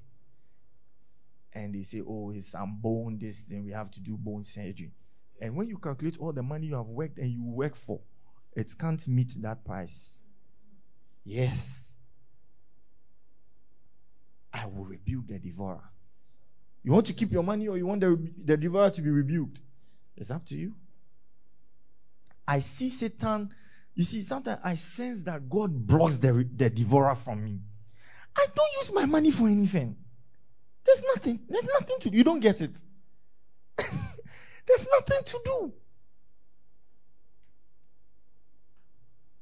[1.52, 4.92] And they say, oh, it's some bone, this thing, we have to do bone surgery.
[5.40, 8.00] And when you calculate all the money you have worked and you work for,
[8.55, 10.22] it can't meet that price.
[11.24, 11.95] Yes.
[14.56, 15.84] I will rebuke the devourer.
[16.82, 19.58] You want to keep your money or you want the, the devourer to be rebuked?
[20.16, 20.72] It's up to you.
[22.48, 23.52] I see Satan.
[23.94, 27.60] You see, sometimes I sense that God blocks the, the devourer from me.
[28.36, 29.96] I don't use my money for anything.
[30.84, 31.40] There's nothing.
[31.48, 32.16] There's nothing to do.
[32.16, 32.76] You don't get it.
[33.76, 35.72] There's nothing to do.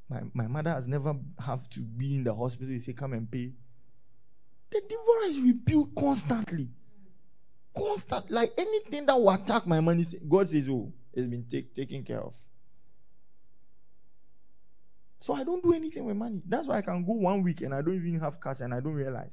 [0.08, 2.72] My, my mother has never have to be in the hospital.
[2.72, 3.52] You say, come and pay.
[4.74, 6.68] The devourer is rebuked constantly.
[7.76, 8.28] Constant.
[8.28, 12.20] Like anything that will attack my money, God says, oh, it's been take, taken care
[12.20, 12.34] of.
[15.20, 16.42] So I don't do anything with money.
[16.44, 18.80] That's why I can go one week and I don't even have cash and I
[18.80, 19.30] don't realize.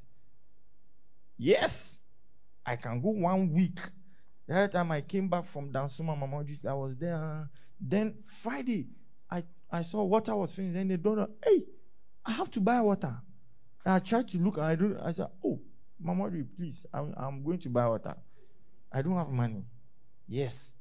[1.39, 2.01] Yes,
[2.63, 3.79] I can go one week.
[4.47, 7.15] The other time I came back from Dansuma Mama, I was there.
[7.15, 7.45] Uh,
[7.79, 8.89] then Friday,
[9.29, 10.75] I, I saw water was finished.
[10.75, 11.63] Then they don't know, hey,
[12.23, 13.17] I have to buy water.
[13.85, 14.97] I tried to look and I don't.
[14.99, 15.59] I said, "Oh,
[15.99, 18.15] Mama, please, I'm, I'm going to buy water.
[18.91, 19.63] I don't have money."
[20.27, 20.75] Yes,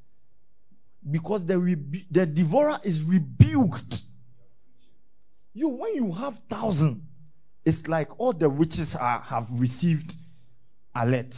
[1.08, 4.02] because the rebu- the devourer is rebuked.
[5.54, 7.06] You when you have thousand,
[7.64, 10.14] it's like all the witches are, have received
[10.94, 11.34] alert.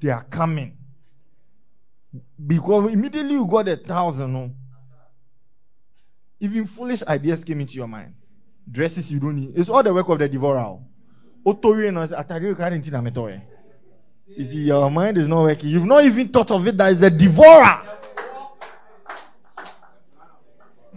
[0.00, 0.76] They are coming
[2.46, 4.32] because immediately you got a thousand.
[4.32, 4.50] No,
[6.40, 8.14] even foolish ideas came into your mind
[8.70, 9.52] dresses you don't need.
[9.56, 10.60] It's all the work of the devourer.
[10.60, 10.82] Oh.
[11.44, 13.40] Otori no atari karinti na metoe.
[14.26, 15.70] You see, your mind is not working.
[15.70, 17.80] You've not even thought of it that is the devourer.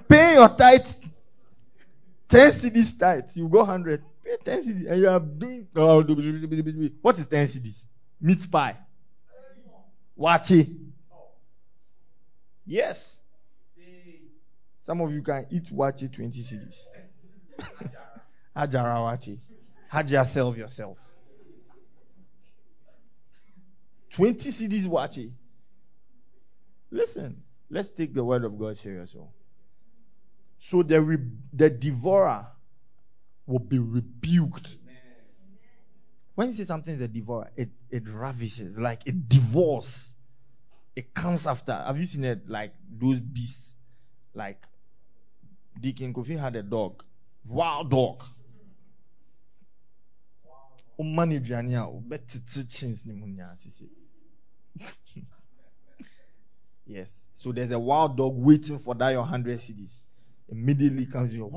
[0.08, 0.86] Pay your tithe.
[2.28, 3.30] 10 cedis tithe.
[3.36, 4.04] You go 100.
[4.24, 4.92] Pay 10 cedis.
[4.92, 5.68] And you are doing.
[5.76, 6.04] Oh,
[7.02, 7.86] what is 10 cedis?
[8.20, 8.78] Meat pie.
[10.20, 10.78] Wachi.
[12.66, 13.20] Yes.
[14.78, 16.76] Some of you can eat wachi 20 cedis.
[18.56, 19.40] Hajarawachi.
[19.90, 21.00] Haj yourself yourself.
[24.12, 25.34] 20 cedis watching.
[26.90, 29.22] Listen, let's take the word of God seriously.
[29.24, 29.30] Oh.
[30.58, 31.18] So the, re-
[31.54, 32.46] the devourer
[33.46, 34.78] will be rebuked.
[36.36, 40.16] When you say something is a devourer, it, it ravishes, like it devours.
[40.96, 41.74] It comes after.
[41.74, 43.78] Have you seen it like those beasts?
[44.34, 44.64] Like
[45.80, 47.04] Deacon Kofi had a dog
[47.48, 48.24] wild dog
[50.98, 53.06] woma no aduane chins
[56.86, 60.00] yes so there's a wild dog waiting for that your 100 cedis
[60.50, 61.52] immediately comes you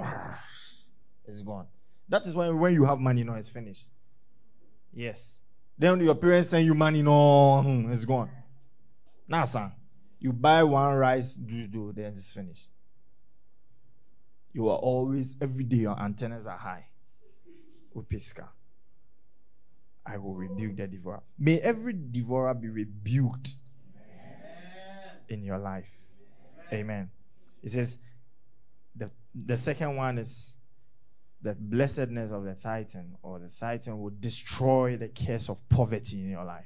[1.26, 1.66] it's gone
[2.08, 3.88] That is why when you have money, no, it's finished.
[4.92, 5.40] Yes.
[5.76, 8.30] Then your parents send you money, no, hmm, it's gone.
[9.26, 9.72] Now, son,
[10.20, 12.68] you buy one rice, do, then it's finished.
[14.54, 16.86] You are always, every day, your antennas are high.
[17.94, 18.48] Upiska.
[20.06, 21.22] I will rebuke the devourer.
[21.38, 23.48] May every devourer be rebuked
[25.28, 25.90] in your life.
[26.72, 27.10] Amen.
[27.62, 27.98] It says,
[28.94, 30.52] the, the second one is
[31.42, 36.30] the blessedness of the Titan, or the Titan will destroy the curse of poverty in
[36.30, 36.64] your life.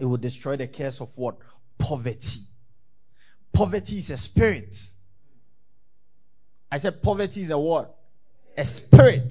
[0.00, 1.36] It will destroy the curse of what?
[1.78, 2.40] Poverty.
[3.52, 4.76] Poverty is a spirit.
[6.72, 7.94] I said poverty is a what?
[8.56, 9.30] A spirit.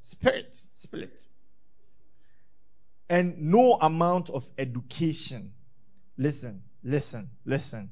[0.00, 0.52] Spirit.
[0.52, 1.28] Spirit.
[3.08, 5.52] And no amount of education.
[6.18, 7.88] Listen, listen, listen.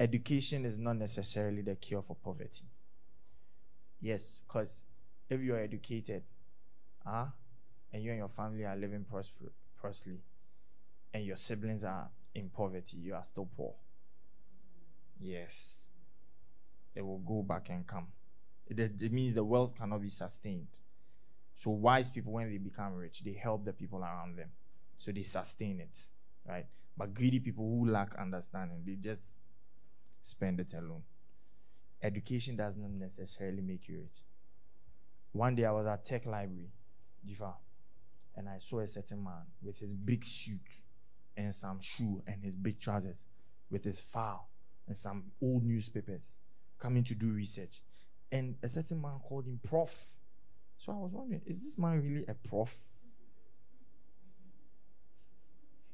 [0.00, 2.64] Education is not necessarily the cure for poverty.
[4.00, 4.82] Yes, because
[5.28, 6.22] if you are educated,
[7.04, 7.26] ah, uh,
[7.92, 10.22] and you and your family are living prosper- prosperously,
[11.12, 13.74] and your siblings are in poverty, you are still poor.
[15.20, 15.85] Yes.
[16.96, 18.06] They will go back and come.
[18.66, 20.80] It, it means the wealth cannot be sustained.
[21.54, 24.48] So wise people, when they become rich, they help the people around them.
[24.96, 25.96] So they sustain it.
[26.48, 26.64] Right?
[26.96, 29.34] But greedy people who lack understanding, they just
[30.22, 31.02] spend it alone.
[32.02, 34.22] Education does not necessarily make you rich.
[35.32, 36.70] One day I was at Tech Library,
[37.28, 37.52] Jifa,
[38.36, 40.60] and I saw a certain man with his big suit
[41.36, 43.26] and some shoe and his big trousers
[43.70, 44.48] with his file
[44.86, 46.38] and some old newspapers
[46.78, 47.80] coming to do research.
[48.30, 49.94] And a certain man called him Prof.
[50.78, 52.74] So I was wondering, is this man really a prof?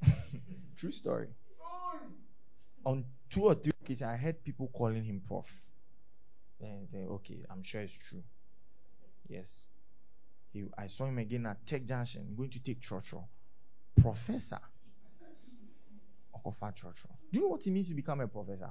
[0.76, 1.28] True story.
[2.84, 5.50] On two or three occasions, I heard people calling him Prof.
[6.60, 8.22] And say, okay, I'm sure it's true.
[9.28, 9.66] Yes.
[10.52, 13.28] He, I saw him again at Tech Junction, going to take Churchill.
[14.00, 14.60] Professor.
[16.34, 17.10] Okofa Churchill.
[17.30, 18.70] Do you know what it means to become a professor?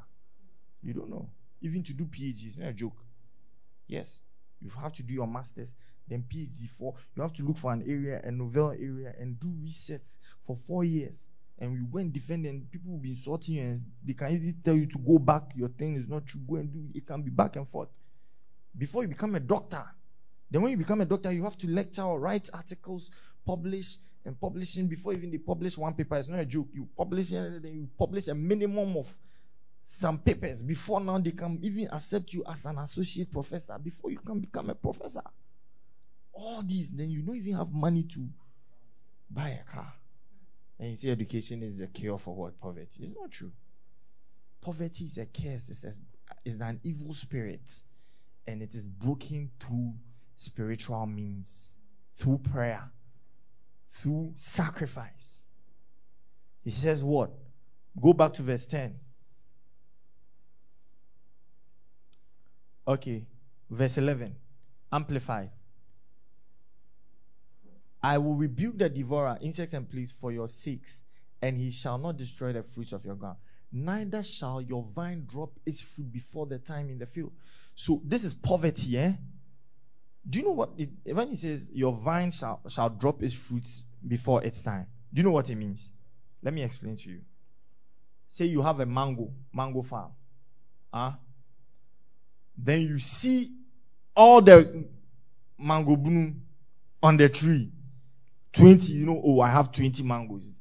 [0.83, 1.29] You don't know.
[1.61, 2.97] Even to do PhD, it's not a joke.
[3.87, 4.21] Yes.
[4.59, 5.73] You have to do your master's,
[6.07, 9.51] then PhD for you have to look for an area, a novel area, and do
[9.61, 11.27] research for four years.
[11.59, 14.55] And you go and defend, and people will be insulting you, and they can easily
[14.63, 15.51] tell you to go back.
[15.55, 16.41] Your thing is not true.
[16.47, 17.05] Go and do it.
[17.05, 17.89] Can be back and forth.
[18.75, 19.83] Before you become a doctor,
[20.49, 23.11] then when you become a doctor, you have to lecture or write articles,
[23.45, 26.15] publish, and publishing before even they publish one paper.
[26.15, 26.67] It's not a joke.
[26.73, 29.13] You publish, then you publish a minimum of
[29.83, 34.19] some papers before now they can even accept you as an associate professor before you
[34.19, 35.23] can become a professor.
[36.33, 38.27] All these, then you don't even have money to
[39.29, 39.93] buy a car.
[40.79, 42.59] And you say education is the cure for what?
[42.59, 43.03] Poverty.
[43.03, 43.51] It's not true.
[44.61, 45.93] Poverty is a curse, it's, a,
[46.45, 47.71] it's an evil spirit,
[48.47, 49.93] and it is broken through
[50.35, 51.75] spiritual means,
[52.15, 52.89] through prayer,
[53.87, 55.45] through sacrifice.
[56.63, 57.31] He says, What?
[57.99, 58.95] Go back to verse 10.
[62.87, 63.25] Okay,
[63.69, 64.35] verse 11,
[64.91, 65.51] amplified.
[68.03, 71.03] I will rebuke the devourer, insects and fleas, for your sakes,
[71.41, 73.37] and he shall not destroy the fruits of your ground.
[73.71, 77.31] Neither shall your vine drop its fruit before the time in the field.
[77.75, 79.13] So this is poverty, eh?
[80.27, 83.83] Do you know what it, when he says your vine shall shall drop its fruits
[84.05, 84.87] before its time?
[85.13, 85.89] Do you know what it means?
[86.43, 87.21] Let me explain to you.
[88.27, 90.11] Say you have a mango, mango farm.
[90.93, 91.13] Huh?
[92.63, 93.51] Then you see
[94.15, 94.85] all the
[95.57, 96.43] mango bloom
[97.01, 97.71] on the tree.
[98.53, 100.51] 20, you know, oh, I have 20 mangoes.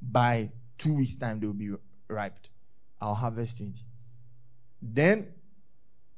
[0.00, 1.70] By two weeks' time, they will be
[2.08, 2.38] ripe.
[3.00, 3.74] I'll harvest 20.
[4.82, 5.28] Then,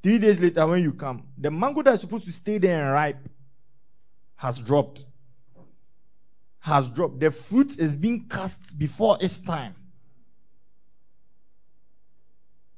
[0.02, 2.92] three days later, when you come, the mango that is supposed to stay there and
[2.92, 3.28] ripe
[4.36, 5.04] has dropped.
[6.60, 7.20] Has dropped.
[7.20, 9.74] The fruit is being cast before its time.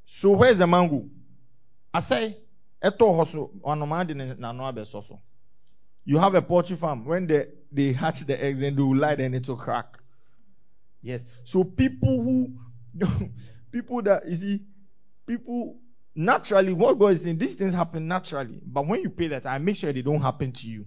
[0.06, 1.08] So, where's the mango?
[1.92, 2.36] I say,
[6.04, 7.04] You have a poultry farm.
[7.04, 9.98] When they, they hatch the eggs, then they will lie, then it will crack.
[11.02, 11.26] Yes.
[11.44, 12.58] So people who
[13.70, 14.60] people that you see,
[15.26, 15.76] people
[16.14, 18.60] naturally, what God is saying, these things happen naturally.
[18.64, 20.86] But when you pay that, I make sure they don't happen to you.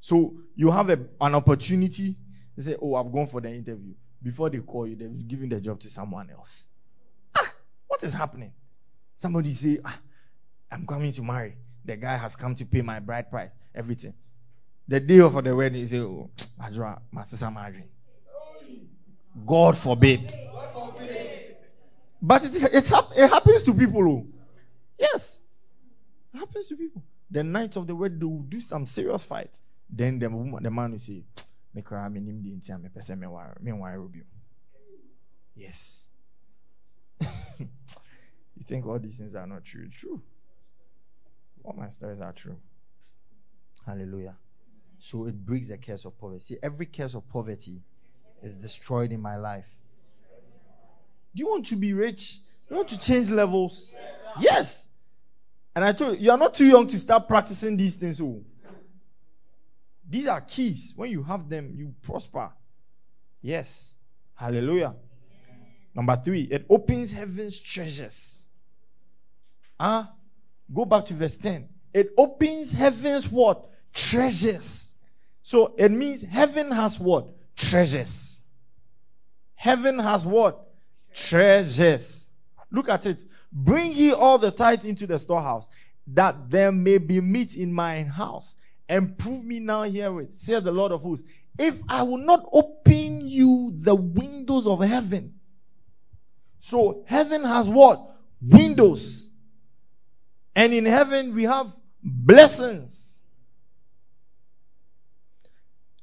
[0.00, 2.16] So you have a, an opportunity.
[2.56, 3.94] They say, Oh, I've gone for the interview.
[4.22, 6.64] Before they call you, they've given the job to someone else.
[7.36, 7.52] Ah,
[7.86, 8.52] what is happening?
[9.16, 9.98] Somebody say, ah,
[10.72, 11.54] I'm coming to marry.
[11.84, 14.14] The guy has come to pay my bride price, everything.
[14.88, 17.84] The day of the wedding, he say, Oh, Adra, my sister married.
[19.46, 20.32] God forbid.
[22.20, 24.08] But it, it, it happens to people.
[24.08, 24.26] Oh.
[24.98, 25.40] Yes.
[26.32, 27.02] It happens to people.
[27.30, 29.58] The night of the wedding, they will do some serious fight.
[29.90, 31.24] Then the woman, the man will say,
[31.74, 34.24] "Me cry, me di intia, me pese me wire, me wire rubio."
[35.54, 36.06] Yes.
[37.20, 37.66] you
[38.66, 39.88] think all these things are not true?
[39.90, 40.22] True.
[41.64, 42.56] All my stories are true.
[43.86, 44.36] Hallelujah.
[44.98, 46.40] So it breaks the curse of poverty.
[46.40, 47.82] See, every curse of poverty
[48.42, 49.68] is destroyed in my life.
[51.34, 52.38] Do you want to be rich?
[52.70, 53.92] You want to change levels?
[54.40, 54.88] Yes.
[55.74, 58.20] And I told you, you are not too young to start practicing these things.
[58.20, 58.42] Oh.
[60.08, 60.92] These are keys.
[60.94, 62.50] When you have them, you prosper.
[63.40, 63.94] Yes.
[64.34, 64.94] Hallelujah.
[65.94, 68.48] Number three, it opens heaven's treasures.
[69.78, 70.04] Huh?
[70.72, 71.68] Go back to verse 10.
[71.92, 73.68] It opens heaven's what?
[73.92, 74.94] Treasures.
[75.42, 77.28] So it means heaven has what?
[77.56, 78.42] Treasures.
[79.54, 80.68] Heaven has what?
[81.14, 82.28] Treasures.
[82.70, 83.22] Look at it.
[83.52, 85.68] Bring ye all the tithes into the storehouse,
[86.06, 88.54] that there may be meat in my house.
[88.88, 93.28] And prove me now herewith, saith the Lord of hosts, if I will not open
[93.28, 95.34] you the windows of heaven.
[96.58, 98.16] So heaven has what?
[98.40, 99.31] Windows.
[100.54, 101.72] And in heaven we have
[102.02, 103.22] blessings.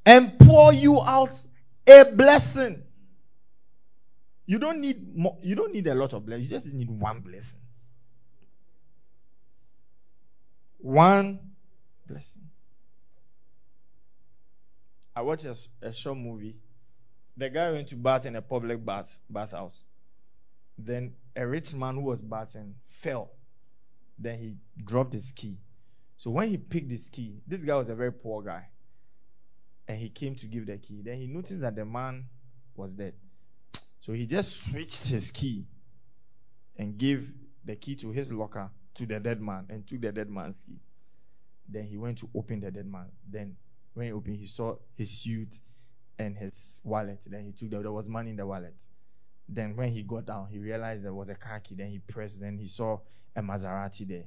[0.06, 1.30] And pour you out
[1.88, 2.84] a blessing.
[4.46, 6.50] You don't need more, you don't need a lot of blessings.
[6.50, 7.60] You just need one blessing.
[10.80, 11.40] One
[12.08, 12.44] blessing.
[15.16, 16.56] I watched a, a short movie.
[17.38, 19.84] The guy went to bath in a public bath bathhouse.
[20.78, 23.32] Then a rich man who was bathing fell.
[24.20, 25.58] Then he dropped his key.
[26.18, 28.68] So when he picked his key, this guy was a very poor guy.
[29.88, 31.02] And he came to give the key.
[31.02, 32.26] Then he noticed that the man
[32.76, 33.14] was dead.
[34.02, 35.66] So he just switched his key
[36.78, 37.32] and gave
[37.64, 40.80] the key to his locker to the dead man and took the dead man's key.
[41.68, 43.08] Then he went to open the dead man.
[43.28, 43.56] Then
[43.94, 45.58] when he opened, he saw his suit
[46.18, 47.24] and his wallet.
[47.26, 48.76] Then he took the, there was money in the wallet.
[49.48, 51.76] Then when he got down, he realized there was a car key.
[51.76, 52.42] Then he pressed.
[52.42, 53.00] Then he saw
[53.40, 54.26] a Maserati there.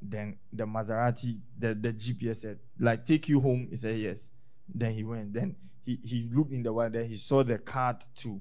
[0.00, 3.68] Then the Maserati, the, the GPS said, like, take you home.
[3.70, 4.30] He said, yes.
[4.72, 5.32] Then he went.
[5.32, 6.92] Then he, he looked in the wallet.
[6.92, 8.40] Then he saw the card to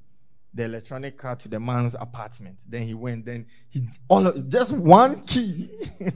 [0.54, 2.58] the electronic card to the man's apartment.
[2.68, 3.26] Then he went.
[3.26, 5.70] Then he all of, just one key.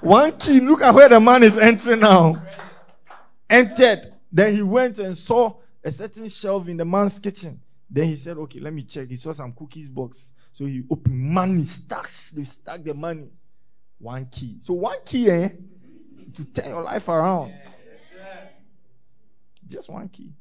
[0.00, 0.60] one key.
[0.60, 2.42] Look at where the man is entering now.
[3.48, 4.12] Entered.
[4.32, 7.60] Then he went and saw a certain shelf in the man's kitchen.
[7.90, 10.32] Then he said, "Okay, let me check." He saw some cookies box.
[10.54, 12.30] So he opened money stacks.
[12.30, 13.28] They stack the money.
[13.98, 14.58] One key.
[14.60, 15.48] So one key, eh,
[16.32, 17.52] to turn your life around.
[19.66, 20.32] Just one key.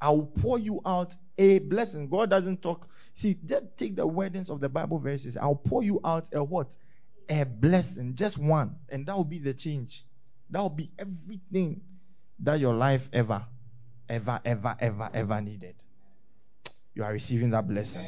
[0.00, 2.08] I will pour you out a blessing.
[2.08, 2.88] God doesn't talk.
[3.12, 5.36] See, just take the wordings of the Bible verses.
[5.36, 6.74] I'll pour you out a what?
[7.28, 8.14] A blessing.
[8.14, 8.74] Just one.
[8.88, 10.02] And that will be the change.
[10.48, 11.82] That will be everything
[12.38, 13.44] that your life ever,
[14.08, 15.74] ever, ever, ever, ever needed.
[16.94, 18.06] You are receiving that blessing.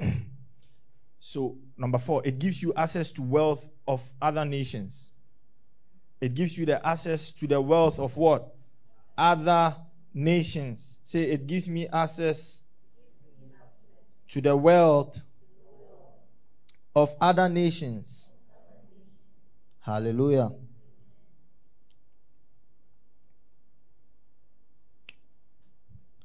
[1.20, 5.12] so, number four, it gives you access to wealth of other nations.
[6.20, 8.54] It gives you the access to the wealth of what?
[9.16, 9.76] Other
[10.12, 10.98] nations.
[11.04, 12.62] Say, it gives me access
[14.28, 15.20] to the wealth
[16.96, 18.30] of other nations.
[19.80, 20.50] Hallelujah.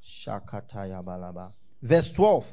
[0.01, 1.51] Shakataya balaba.
[1.81, 2.47] Verse 12.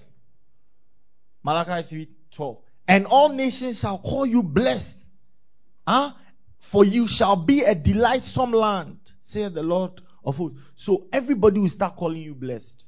[1.46, 2.58] Malachi 3 12.
[2.88, 5.06] And all nations shall call you blessed.
[5.86, 6.12] Huh?
[6.58, 9.92] For you shall be a delightsome land, saith the Lord
[10.24, 10.58] of hosts.
[10.74, 12.84] So everybody will start calling you blessed.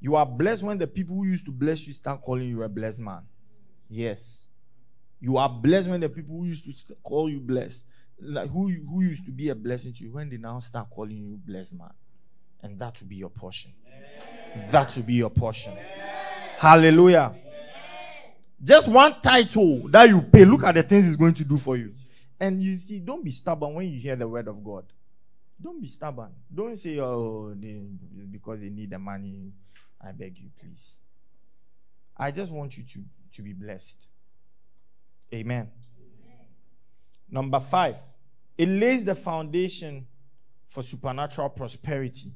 [0.00, 2.68] You are blessed when the people who used to bless you start calling you a
[2.70, 3.22] blessed man.
[3.90, 4.48] Yes.
[5.20, 7.84] You are blessed when the people who used to call you blessed,
[8.18, 11.16] like who, who used to be a blessing to you, when they now start calling
[11.16, 11.92] you blessed man.
[12.62, 13.72] And that will be your portion.
[14.70, 15.74] That will be your portion.
[16.56, 17.34] Hallelujah.
[18.64, 20.46] Just one title that you pay.
[20.46, 21.92] Look at the things it's going to do for you.
[22.40, 24.86] And you see, don't be stubborn when you hear the word of God.
[25.60, 26.30] Don't be stubborn.
[26.52, 27.82] Don't say, oh, they,
[28.30, 29.52] because they need the money.
[30.00, 30.94] I beg you, please.
[32.16, 33.00] I just want you to,
[33.34, 34.06] to be blessed.
[35.32, 35.70] Amen.
[35.98, 36.38] Amen.
[37.30, 37.96] Number five,
[38.56, 40.06] it lays the foundation
[40.66, 42.32] for supernatural prosperity.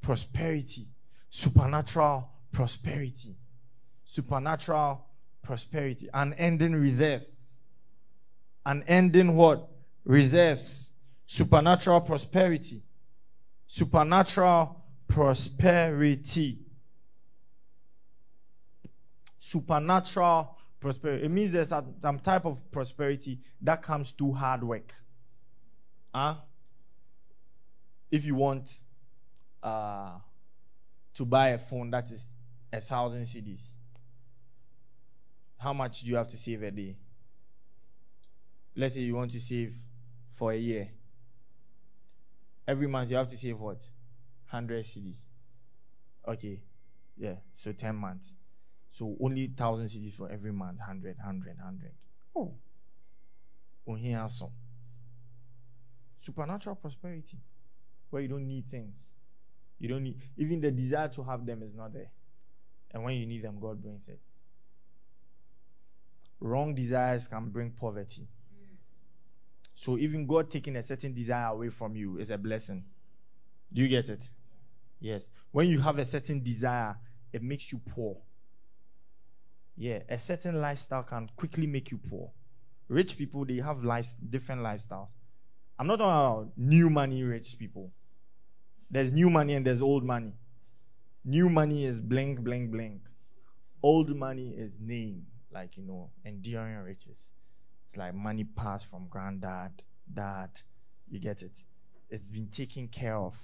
[0.00, 0.86] Prosperity.
[1.28, 3.34] Supernatural prosperity.
[4.04, 5.04] Supernatural
[5.48, 6.10] prosperity.
[6.12, 7.58] Unending reserves.
[8.66, 9.66] Unending what?
[10.04, 10.90] Reserves
[11.24, 12.82] supernatural prosperity.
[13.66, 16.58] Supernatural prosperity.
[19.38, 21.24] Supernatural prosperity.
[21.24, 24.92] It means there's some, type of prosperity that comes through hard work.
[26.14, 26.34] Huh?
[28.10, 28.82] If you want
[29.62, 30.10] uh,
[31.14, 32.26] to buy a phone that is
[32.70, 33.72] a thousand cedis,
[35.58, 36.96] how much do you have to save a day?
[38.76, 39.74] Let's say you want to save
[40.30, 40.88] for a year.
[42.66, 43.80] Every month you have to save what?
[44.50, 45.16] 100 cedis.
[46.26, 46.60] Okay.
[47.16, 47.34] Yeah.
[47.56, 48.34] So 10 months.
[48.88, 50.78] So only 1000 cedis for every month.
[50.78, 51.92] 100, 100, 100.
[52.36, 52.54] Oh.
[54.28, 54.50] Some.
[56.18, 57.38] Supernatural prosperity.
[58.10, 59.14] Where you don't need things.
[59.78, 62.10] You don't need, even the desire to have them is not there.
[62.92, 64.20] And when you need them, God brings it.
[66.40, 68.28] Wrong desires can bring poverty.
[69.74, 72.84] So even God taking a certain desire away from you is a blessing.
[73.72, 74.28] Do you get it?
[75.00, 75.30] Yes.
[75.52, 76.96] When you have a certain desire,
[77.32, 78.16] it makes you poor.
[79.76, 82.32] Yeah, a certain lifestyle can quickly make you poor.
[82.88, 85.10] Rich people, they have lives, different lifestyles.
[85.78, 87.92] I'm not talking about new money rich people.
[88.90, 90.32] There's new money and there's old money.
[91.24, 93.02] New money is blink, blink, blink.
[93.82, 97.30] Old money is name, like, you know, enduring riches.
[97.86, 99.82] It's like money passed from granddad,
[100.12, 100.50] dad.
[101.10, 101.62] You get it?
[102.10, 103.34] It's been taken care of.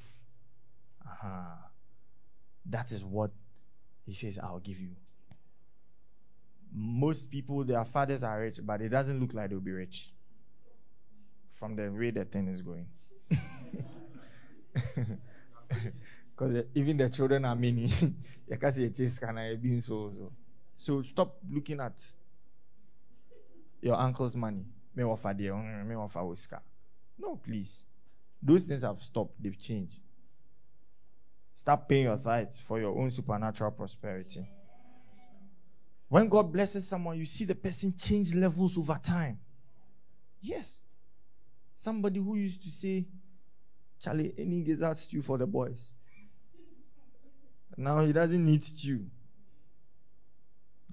[1.03, 1.57] Uh-huh.
[2.67, 3.31] That is what
[4.05, 4.91] he says, I'll give you.
[6.73, 10.13] Most people, their fathers are rich, but it doesn't look like they'll be rich
[11.53, 12.87] from the way the thing is going.
[16.37, 17.83] Because even the children are many.
[18.49, 20.33] you can see a chase can I be so so.
[20.77, 21.95] So stop looking at
[23.81, 24.65] your uncle's money.
[24.97, 26.61] Mm, Oscar.
[27.19, 27.83] No, please.
[28.43, 30.01] Those things have stopped, they've changed.
[31.55, 34.47] Start paying your tithes for your own supernatural prosperity.
[36.09, 39.39] When God blesses someone, you see the person change levels over time.
[40.41, 40.81] Yes.
[41.75, 43.07] Somebody who used to say,
[43.99, 45.93] Charlie, any gizzard stew for the boys.
[47.77, 49.07] Now he doesn't need stew.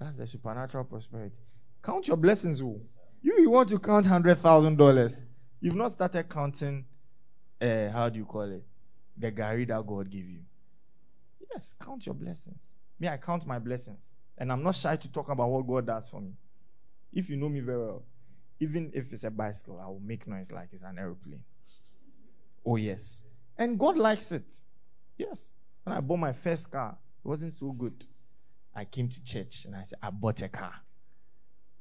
[0.02, 1.38] That's the supernatural prosperity.
[1.80, 2.60] Count your blessings.
[2.60, 2.80] Oh.
[3.22, 5.24] You, you want to count $100,000.
[5.60, 6.84] You've not started counting,
[7.60, 8.64] uh, how do you call it?
[9.16, 10.40] The gari that God gave you.
[11.52, 12.72] Yes, count your blessings.
[12.98, 14.14] Me, I count my blessings.
[14.36, 16.32] And I'm not shy to talk about what God does for me.
[17.12, 18.02] If you know me very well,
[18.58, 21.44] even if it's a bicycle, I will make noise like it's an aeroplane.
[22.66, 23.22] Oh, yes.
[23.56, 24.52] And God likes it.
[25.16, 25.50] Yes.
[25.84, 28.04] When I bought my first car, it wasn't so good.
[28.74, 30.74] I came to church and I said, I bought a car.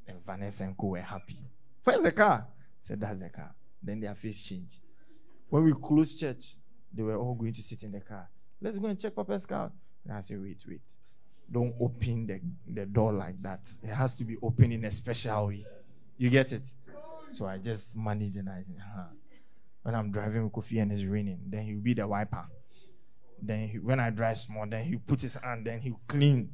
[0.08, 1.38] And Vanessa and Co were happy.
[1.84, 2.48] Where's the car?
[2.48, 3.56] I said, That's the car.
[3.82, 4.80] Then their face changed.
[5.50, 6.56] When we closed church,
[6.94, 8.30] they were all going to sit in the car.
[8.62, 9.72] Let's go and check Papa's car.
[10.04, 10.82] And I said, Wait, wait.
[11.50, 12.40] Don't open the,
[12.74, 13.70] the door like that.
[13.84, 15.66] It has to be open in a special way.
[16.18, 16.68] You get it?
[17.30, 18.64] So I just manage and I,
[18.94, 19.04] huh.
[19.84, 22.46] when I'm driving with Kofi and it's raining, then he'll be the wiper.
[23.42, 26.50] Then he, when I drive small, then he put his hand, then he'll clean.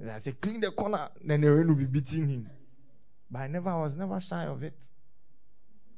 [0.00, 1.08] And I say, clean the corner.
[1.24, 2.50] Then the rain will be beating him.
[3.30, 4.88] But I never I was never shy of it.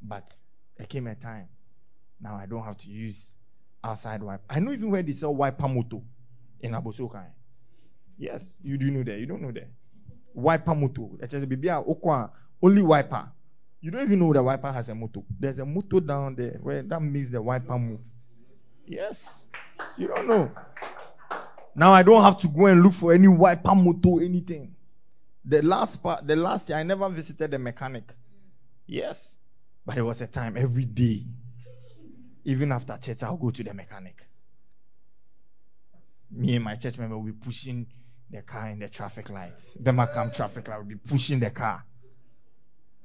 [0.02, 0.32] But
[0.76, 1.48] there came a time.
[2.20, 3.34] Now I don't have to use
[3.82, 4.42] outside wipe.
[4.48, 6.02] I know even where they sell wiper moto
[6.60, 7.26] in Abossey Okai.
[8.18, 9.18] Yes, you do know that.
[9.18, 9.68] You don't know that.
[10.34, 11.18] Wiper moto.
[12.62, 13.28] Only wiper.
[13.80, 15.20] You don't even know the wiper has a motor.
[15.38, 18.02] There's a motor down there where that makes the wiper move.
[18.86, 19.46] Yes.
[19.96, 20.50] You don't know.
[21.74, 24.74] Now I don't have to go and look for any wiper motor, or anything.
[25.44, 28.12] The last part, the last year, I never visited the mechanic.
[28.86, 29.36] Yes.
[29.86, 31.24] But it was a time every day.
[32.44, 34.26] Even after church, I'll go to the mechanic.
[36.30, 37.86] Me and my church member will be pushing
[38.30, 39.76] the car in the traffic lights.
[39.82, 41.84] Bemakam traffic light will be pushing the car.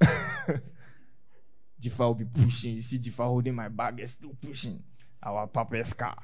[1.80, 2.74] Jifa will be pushing.
[2.74, 4.82] You see Jifa holding my bag is still pushing
[5.22, 6.16] our papa's car.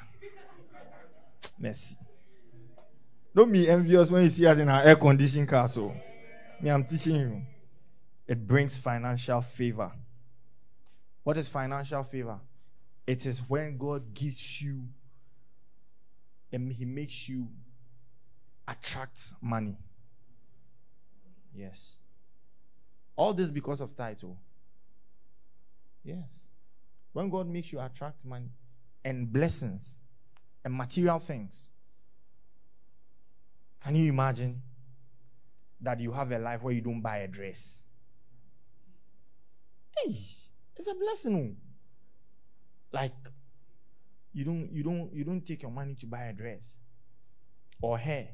[1.59, 1.97] Merci.
[3.35, 5.49] Don't be envious when you see us in our air conditioned.
[5.71, 5.95] So,
[6.61, 7.43] me, I'm teaching you.
[8.27, 9.91] It brings financial favor.
[11.25, 12.39] What is financial favor?
[13.07, 14.83] It is when God gives you
[16.53, 17.49] and He makes you
[18.69, 19.77] attract money.
[21.55, 21.97] Yes.
[23.17, 24.37] All this because of title.
[26.05, 26.47] Yes.
[27.13, 28.51] When God makes you attract money
[29.05, 30.01] and blessings
[30.65, 31.71] and material things,
[33.83, 34.63] can you imagine
[35.81, 37.89] that you have a life where you don't buy a dress?
[39.97, 40.15] Hey,
[40.77, 41.57] it's a blessing.
[41.57, 41.69] Oh.
[42.93, 43.15] Like
[44.33, 46.75] you don't you don't you don't take your money to buy a dress
[47.81, 48.29] or hair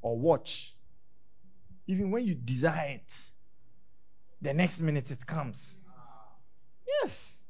[0.00, 0.74] or watch
[1.86, 3.12] even when you desire it,
[4.40, 5.78] the next minute it comes.
[6.86, 7.42] Yes.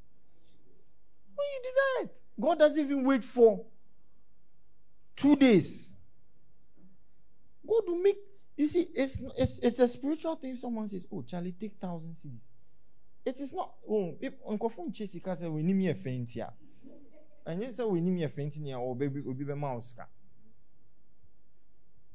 [1.35, 3.65] When you desire it, God doesn't even wait for
[5.17, 5.92] two days.
[7.67, 8.17] God will make.
[8.57, 10.53] You see, it's it's, it's a spiritual thing.
[10.53, 12.41] If someone says, "Oh, Charlie, take thousand cedis,"
[13.25, 13.73] it is not.
[13.89, 14.15] Oh,
[14.49, 16.51] Uncle Phone Chase can "We need me a faint here,"
[17.47, 19.95] and you say, "We need me a faint here," or baby, will be a mouse.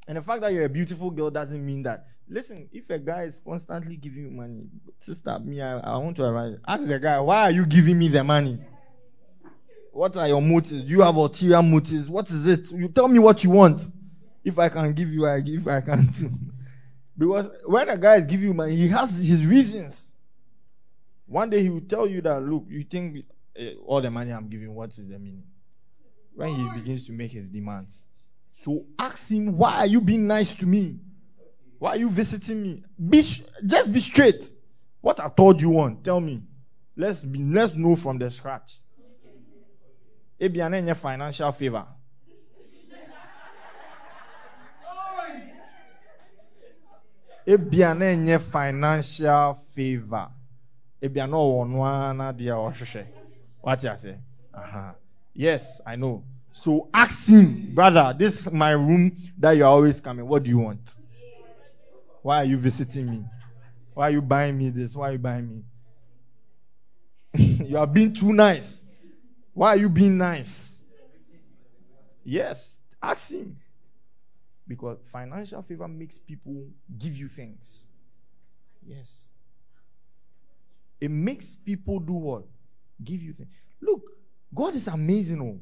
[0.07, 2.05] And the fact that you're a beautiful girl doesn't mean that.
[2.29, 4.67] Listen, if a guy is constantly giving you money,
[4.99, 6.59] sister, me, I, I want to arrive.
[6.67, 8.59] Ask the guy, why are you giving me the money?
[9.91, 10.83] What are your motives?
[10.83, 12.09] Do you have ulterior motives?
[12.09, 12.71] What is it?
[12.71, 13.81] You tell me what you want.
[14.47, 15.67] If I can give you, I give.
[15.67, 16.09] I can't.
[17.17, 20.13] because when a guy is giving you money, he has his reasons.
[21.25, 23.25] One day he will tell you that, look, you think
[23.59, 25.43] uh, all the money I'm giving, what is the meaning?
[26.33, 28.05] When he begins to make his demands.
[28.53, 31.01] So ask him, why are you being nice to me?
[31.77, 32.83] Why are you visiting me?
[33.09, 34.49] Be just be straight.
[35.01, 36.41] What I told you want, tell me.
[36.95, 38.77] Let's be, let's know from the scratch.
[40.39, 41.85] Ebiane financial favor.
[47.47, 50.29] Ebiane financial favor.
[51.01, 52.55] Ebiane ɔwɔ no dia
[53.61, 54.17] What you say?
[54.53, 54.91] Uh-huh.
[55.33, 56.23] Yes, I know.
[56.51, 60.27] So ask him, brother, this is my room that you're always coming.
[60.27, 60.95] What do you want?
[62.21, 63.25] Why are you visiting me?
[63.93, 64.95] Why are you buying me this?
[64.95, 65.63] Why are you buying me?
[67.67, 68.83] you are being too nice.
[69.53, 70.81] Why are you being nice?
[72.25, 73.57] Yes, ask him.
[74.68, 77.91] Because financial favor makes people give you things.
[78.86, 79.28] Yes.
[80.99, 82.43] It makes people do what?
[83.03, 83.49] Give you things.
[83.80, 84.03] Look,
[84.53, 85.41] God is amazing.
[85.41, 85.59] Oh.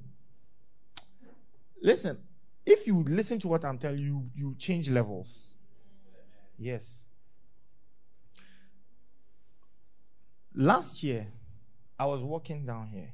[1.82, 2.18] Listen,
[2.66, 5.53] if you listen to what I'm telling you, you change levels.
[6.58, 7.03] Yes.
[10.56, 11.28] Last year,
[11.99, 13.12] I was walking down here.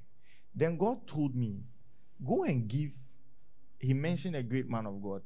[0.56, 1.64] Then God told me,
[2.26, 2.94] go and give.
[3.80, 5.24] He mentioned a great man of God.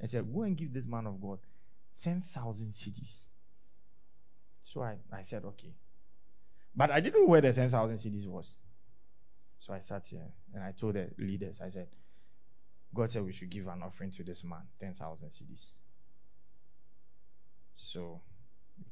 [0.00, 1.38] And said, go and give this man of God
[2.02, 3.26] 10,000 cedis.
[4.64, 5.74] So I, I said, okay.
[6.74, 8.56] But I didn't know where the 10,000 cedis was.
[9.58, 11.88] So I sat here and I told the leaders, I said,
[12.92, 15.68] God said we should give an offering to this man, 10,000 cedis.
[17.76, 18.20] So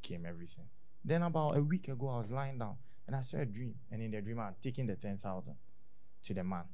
[0.03, 0.67] came everything.
[1.05, 2.77] Then about a week ago, I was lying down
[3.07, 3.75] and I saw a dream.
[3.91, 5.55] And in the dream, I'm taking the 10,000
[6.25, 6.65] to the man.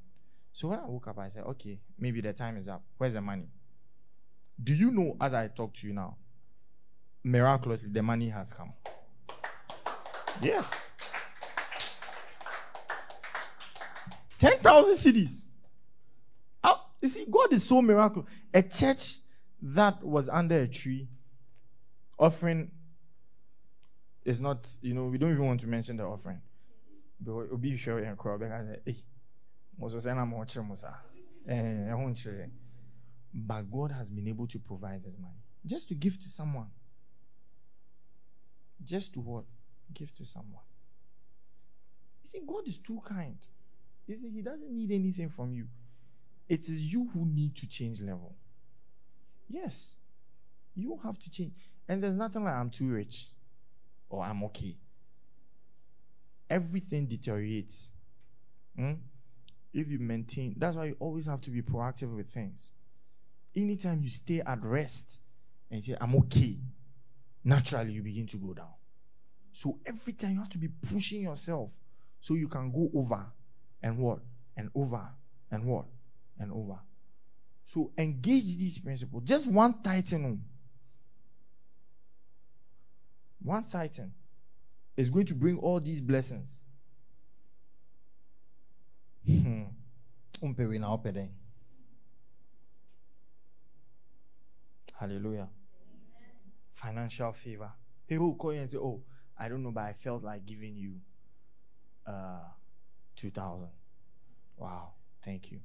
[0.53, 2.83] So when I woke up, I said, okay, maybe the time is up.
[2.97, 3.49] Where's the money?
[4.62, 6.16] Do you know, as I talk to you now,
[7.22, 8.72] miraculously, the money has come?
[10.42, 10.90] Yes.
[14.38, 15.44] 10,000 cedis.
[17.00, 18.28] You see, God is so miraculous.
[18.52, 19.18] A church
[19.62, 21.09] that was under a tree
[22.18, 22.72] offering
[24.24, 26.40] is not, you know, we don't even want to mention the offering.
[27.20, 28.96] But be sure and crowd because hey,
[33.33, 36.68] but God has been able to provide this money just to give to someone.
[38.83, 39.45] Just to what?
[39.93, 40.62] Give to someone.
[42.22, 43.39] You see, God is too kind.
[44.07, 45.66] You see, He doesn't need anything from you.
[46.49, 48.35] It is you who need to change level.
[49.49, 49.97] Yes.
[50.74, 51.53] You have to change.
[51.89, 53.26] And there's nothing like I'm too rich
[54.09, 54.76] or I'm okay.
[56.49, 57.93] Everything deteriorates.
[58.76, 58.95] Hmm?
[59.74, 62.72] If you maintain, that's why you always have to be proactive with things.
[63.61, 65.18] Anytime you stay at rest
[65.70, 66.56] and say, I'm okay,
[67.44, 68.72] naturally you begin to go down.
[69.52, 71.72] So every time you have to be pushing yourself
[72.20, 73.24] so you can go over
[73.82, 74.20] and what?
[74.56, 75.09] And over
[75.50, 75.86] and what?
[76.38, 76.78] and over.
[77.66, 79.22] So engage these principles.
[79.24, 80.24] Just one titan.
[80.24, 80.38] Oh.
[83.42, 84.12] One titan
[84.96, 86.64] is going to bring all these blessings.
[89.26, 89.64] Hmm.
[94.99, 95.49] Hallelujah.
[96.74, 97.70] Financial favor.
[98.07, 99.03] People call you and say, Oh,
[99.38, 100.94] I don't know, but I felt like giving you
[102.07, 102.40] uh,
[103.16, 103.68] 2000
[104.57, 104.92] Wow.
[105.22, 105.61] Thank you.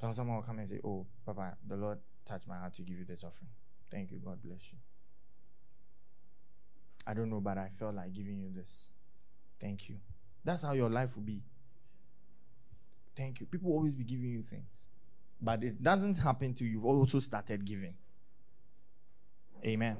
[0.00, 2.98] Then someone will come and say, Oh, Papa, the Lord touched my heart to give
[2.98, 3.50] you this offering.
[3.90, 4.18] Thank you.
[4.22, 4.78] God bless you.
[7.06, 8.90] I don't know, but I felt like giving you this.
[9.60, 9.96] Thank you.
[10.44, 11.42] That's how your life will be.
[13.14, 13.46] Thank you.
[13.46, 14.86] People always be giving you things.
[15.40, 16.66] But it doesn't happen till.
[16.66, 17.94] You've also started giving.
[19.64, 19.96] Amen.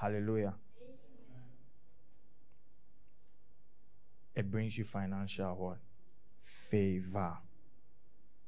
[0.00, 0.54] Hallelujah.
[4.34, 5.78] It brings you financial what?
[6.40, 7.36] Favor.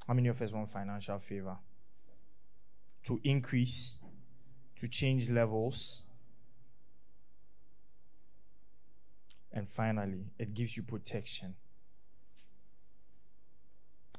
[0.07, 1.57] How many of us want financial favor?
[3.05, 3.99] To increase,
[4.80, 6.03] to change levels.
[9.53, 11.55] And finally, it gives you protection.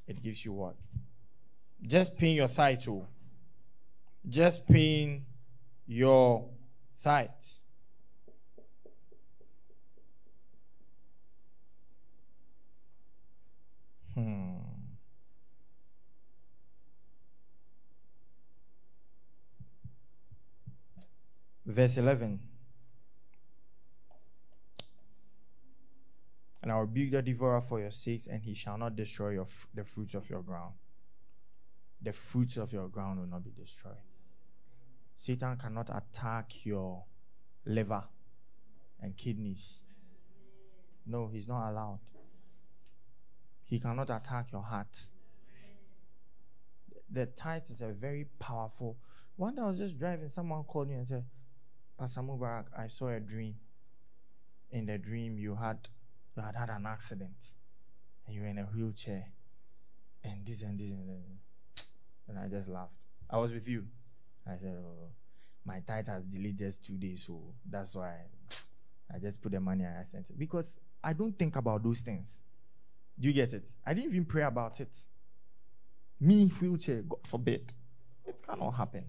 [0.08, 0.76] It gives you what?
[1.82, 3.08] Just paying your title.
[4.28, 5.26] Just paying
[5.94, 6.50] your
[7.02, 7.60] tithes.
[14.16, 14.56] Hmm.
[21.66, 22.40] Verse 11.
[26.64, 29.46] And I will rebuke the devourer for your sakes, and he shall not destroy your
[29.76, 30.74] the fruits of your ground.
[32.02, 34.13] The fruits of your ground will not be destroyed.
[35.16, 37.04] Satan cannot attack your
[37.66, 38.04] liver
[39.02, 39.80] and kidneys.
[41.06, 42.00] No, he's not allowed.
[43.64, 45.08] He cannot attack your heart.
[47.10, 48.98] The tithe is a very powerful.
[49.36, 51.26] One day I was just driving, someone called me and said,
[51.98, 53.56] Pastor Mubarak, I saw a dream.
[54.72, 55.90] In the dream, you had
[56.36, 57.54] you had had an accident,
[58.26, 59.26] and you were in a wheelchair,
[60.24, 61.86] and this and this and this.
[62.28, 62.94] And I just laughed.
[63.30, 63.86] I was with you.
[64.46, 65.10] I said, oh,
[65.66, 68.16] my tithe has delayed just two days, so that's why
[69.14, 70.38] I just put the money and I sent it.
[70.38, 72.44] Because I don't think about those things.
[73.20, 73.68] Do you get it?
[73.86, 74.96] I didn't even pray about it.
[76.20, 77.74] Me, wheelchair, God forbid.
[78.26, 79.06] It cannot happen.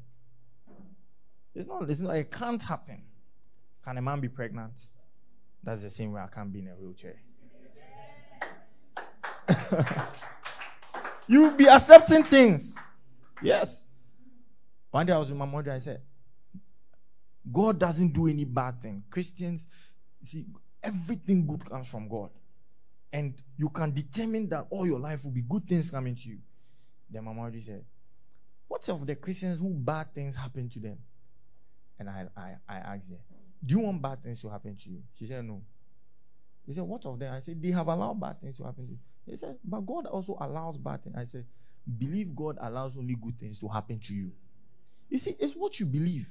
[1.54, 3.02] It's not, it's not, it can't happen.
[3.84, 4.72] Can a man be pregnant?
[5.62, 7.16] That's the same way I can't be in a wheelchair.
[11.28, 12.78] you be accepting things.
[13.42, 13.88] Yes.
[14.94, 16.02] One day I was with my mother, I said,
[17.50, 19.02] God doesn't do any bad thing.
[19.10, 19.66] Christians,
[20.22, 20.46] see,
[20.80, 22.30] everything good comes from God.
[23.12, 26.38] And you can determine that all your life will be good things coming to you.
[27.10, 27.84] Then my mother said,
[28.68, 30.98] What of the Christians who bad things happen to them?
[31.98, 33.18] And I, I, I asked her,
[33.66, 35.02] Do you want bad things to happen to you?
[35.18, 35.60] She said, No.
[36.64, 37.34] He said, What of them?
[37.34, 38.98] I said, They have allowed bad things to happen to you.
[39.26, 41.16] He said, But God also allows bad things.
[41.18, 41.46] I said,
[41.98, 44.30] Believe God allows only good things to happen to you.
[45.14, 46.28] You see, it's what you believe,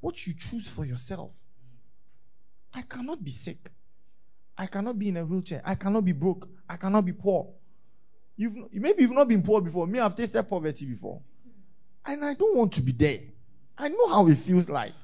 [0.00, 1.30] what you choose for yourself.
[2.72, 3.70] I cannot be sick.
[4.56, 5.60] I cannot be in a wheelchair.
[5.62, 6.48] I cannot be broke.
[6.66, 7.50] I cannot be poor.
[8.34, 9.86] You've maybe you've not been poor before.
[9.86, 11.20] Me, I've tasted poverty before,
[12.06, 13.20] and I don't want to be there.
[13.76, 14.94] I know how it feels like.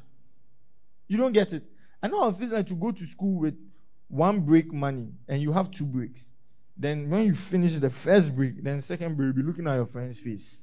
[1.06, 1.64] You don't get it.
[2.02, 3.58] I know how it feels like to go to school with
[4.08, 6.32] one break money and you have two breaks.
[6.74, 9.84] Then when you finish the first break, then second break, you'll be looking at your
[9.84, 10.58] friend's face.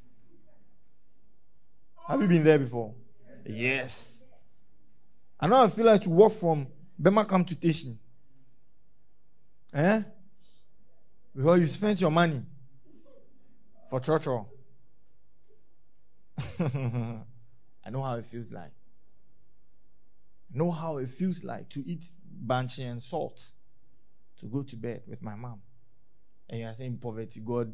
[2.12, 2.93] Have you been there before?
[3.45, 4.26] Yes.
[5.39, 6.68] I know I feel like to walk from
[6.99, 7.97] Bema come to Station.
[9.74, 10.01] Eh?
[11.34, 12.41] Because you spent your money
[13.89, 14.28] for church.
[16.59, 18.74] I know how it feels like.
[20.53, 23.41] I know how it feels like to eat banshee and salt
[24.41, 25.62] to go to bed with my mom.
[26.49, 27.72] And you are saying poverty, God,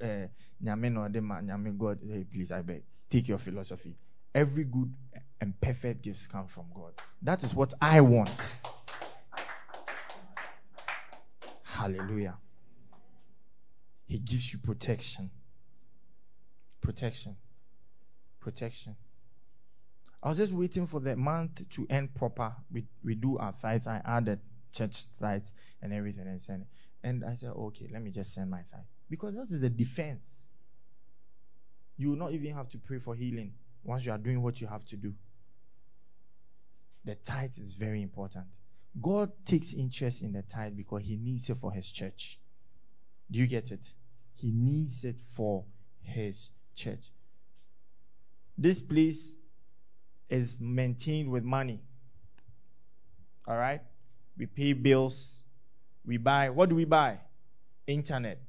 [0.00, 0.28] uh,
[0.62, 3.96] Nyame no Adema, Nyame God, hey, please, I beg, take your philosophy.
[4.34, 4.94] Every good
[5.40, 6.92] and perfect gifts come from God.
[7.20, 8.60] That is what I want.
[11.64, 12.36] Hallelujah.
[14.06, 15.30] He gives you protection.
[16.80, 17.36] Protection.
[18.38, 18.96] Protection.
[20.22, 22.54] I was just waiting for the month to end proper.
[22.70, 23.86] We, we do our sites.
[23.86, 24.40] I added
[24.72, 26.68] church sites and everything and send it.
[27.02, 28.80] And I said, okay, let me just send my site.
[29.08, 30.49] Because this is a defense.
[32.00, 33.52] You will not even have to pray for healing
[33.84, 35.12] once you are doing what you have to do.
[37.04, 38.46] The tithe is very important.
[39.02, 42.38] God takes interest in the tithe because he needs it for his church.
[43.30, 43.92] Do you get it?
[44.34, 45.66] He needs it for
[46.00, 47.10] his church.
[48.56, 49.34] This place
[50.30, 51.80] is maintained with money.
[53.46, 53.82] All right?
[54.38, 55.42] We pay bills.
[56.06, 56.48] We buy.
[56.48, 57.18] What do we buy?
[57.86, 58.40] Internet.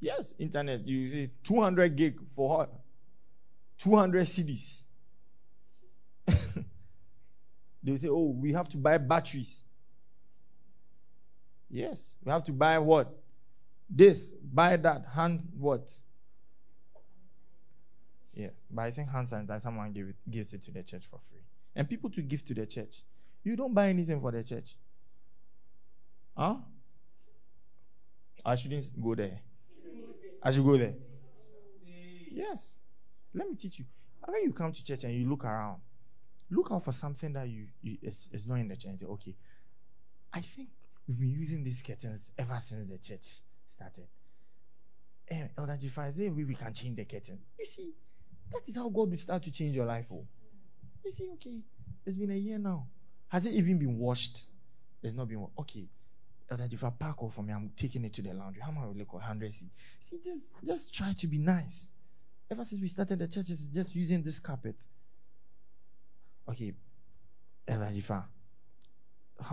[0.00, 0.86] Yes, internet.
[0.86, 2.72] You see 200 gig for what?
[3.78, 4.82] 200 cedis.
[7.82, 9.62] they say, oh, we have to buy batteries.
[11.70, 13.12] Yes, we have to buy what?
[13.88, 15.92] This, buy that, hand what?
[18.32, 21.18] Yeah, but I think hand sanitizer, someone give it, gives it to the church for
[21.30, 21.40] free.
[21.74, 23.02] And people to give to the church.
[23.42, 24.76] You don't buy anything for the church.
[26.36, 26.56] Huh?
[28.44, 29.40] I shouldn't go there.
[30.42, 30.94] I should go there.
[32.30, 32.78] Yes.
[33.34, 33.84] Let me teach you.
[34.24, 35.80] When you come to church and you look around,
[36.50, 39.02] look out for something that you, you is, is not in the church.
[39.02, 39.34] Okay.
[40.32, 40.68] I think
[41.06, 44.06] we've been using these curtains ever since the church started.
[45.28, 47.38] And eh, Elder G5 we, we can change the curtain.
[47.58, 47.94] You see,
[48.52, 50.06] That is how God will start to change your life.
[50.12, 50.26] Oh.
[51.04, 51.60] You see, okay,
[52.04, 52.86] it's been a year now.
[53.28, 54.46] Has it even been washed?
[55.02, 55.58] It's not been washed.
[55.58, 55.88] Okay.
[56.48, 58.62] That if I pack off for me, I'm taking it to the laundry.
[58.62, 59.24] How much will cost?
[59.24, 59.66] 100 C.
[59.98, 61.90] See, just just try to be nice.
[62.50, 64.86] Ever since we started the church, it's just using this carpet.
[66.48, 66.72] Okay,
[67.66, 68.24] Elajifa,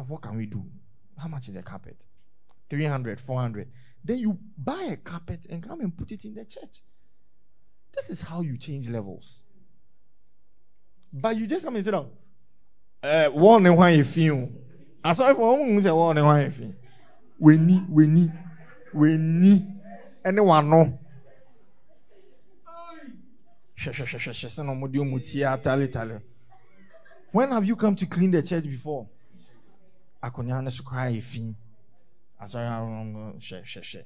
[0.08, 0.64] what can we do?
[1.18, 2.06] How much is a carpet?
[2.70, 3.72] 300, 400.
[4.04, 6.82] Then you buy a carpet and come and put it in the church.
[7.94, 9.44] This is how you change levels.
[11.12, 12.10] But you just come and sit down.
[13.02, 14.52] Uh, one and one if you.
[15.04, 16.76] I saw if one say one and one if you.
[17.44, 19.62] Need, we need.
[20.26, 21.00] Anyone know?
[27.32, 29.08] When have you come to clean the church before?
[30.24, 31.36] Akonyane so cry if
[32.44, 34.06] asɔre ahorow hyɛ hyɛ hyɛ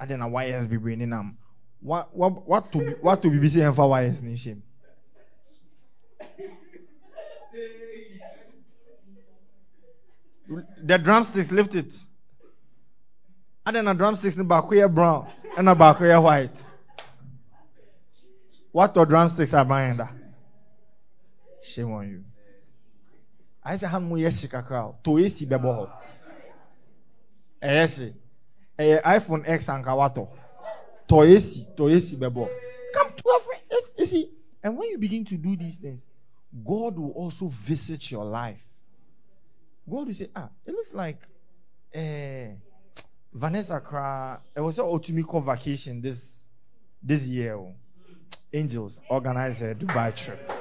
[0.00, 1.06] ade na wires bebree ne
[1.82, 4.62] wato wato bibi sɛ yɛmfa wires ne nhyɛm
[10.82, 12.04] the drumsticks lift it
[13.66, 16.66] ade na drumsticks ne baako yɛ brown ɛna baako yɛ white.
[18.72, 20.08] What watɔ drumsticks aban da
[21.62, 22.24] shame on you.
[23.66, 25.88] Sɛ ha no mu yɛ hye kakra o to esi bɛbɔ
[27.62, 28.14] hɔ
[29.04, 30.28] iphone x anka watɔ
[31.08, 32.48] tɔ esi tɔ
[32.94, 33.62] come to a friend.
[33.98, 34.30] You see
[34.62, 36.06] and when you begin to do these things
[36.64, 38.64] god will also visit your life.
[39.88, 41.18] God will say ah it looks like
[41.94, 42.54] uh,
[43.32, 46.48] vanessa kra it was otumi call vacation this
[47.02, 47.72] this year oh.
[48.52, 50.52] angels organize a dubai trip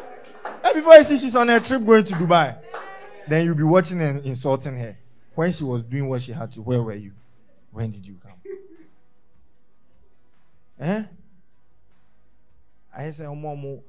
[0.63, 2.55] and before you see she's on a trip going to dubai
[3.27, 4.95] then you'll be watching and insulting her
[5.39, 7.13] when she was doing what she had to, where were you?
[7.71, 8.33] When did you come?
[10.81, 11.03] eh?
[12.93, 13.79] I say, what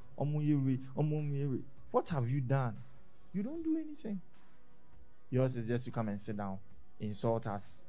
[2.10, 2.76] have you done?
[3.32, 4.20] You don't do anything.
[5.28, 6.56] Yours is just to come and sit down,
[7.00, 7.84] insult us,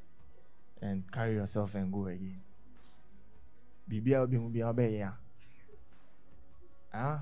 [0.82, 2.41] and carry yourself and go again.
[3.88, 5.03] Bibi will be
[6.93, 7.21] Ah.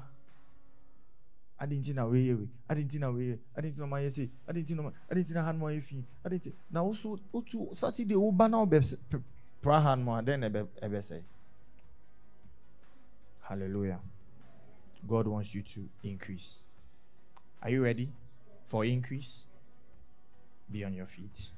[1.60, 5.44] Adịnti na wee yewe adịnti na wee adịnti na ma yesi adịnti na adịnti na
[5.44, 6.04] ha no ayɛ fi.
[6.26, 9.22] Adịnti na woso otu saturday woba na ɔbɛ
[9.62, 11.22] pra ha no a then ɛbɛ ɛbɛ sɛ
[13.42, 14.00] hallelujah.
[15.06, 16.64] God wants you to increase.
[17.62, 18.10] Are you ready
[18.66, 19.46] for increase?
[20.72, 21.50] Be on your feet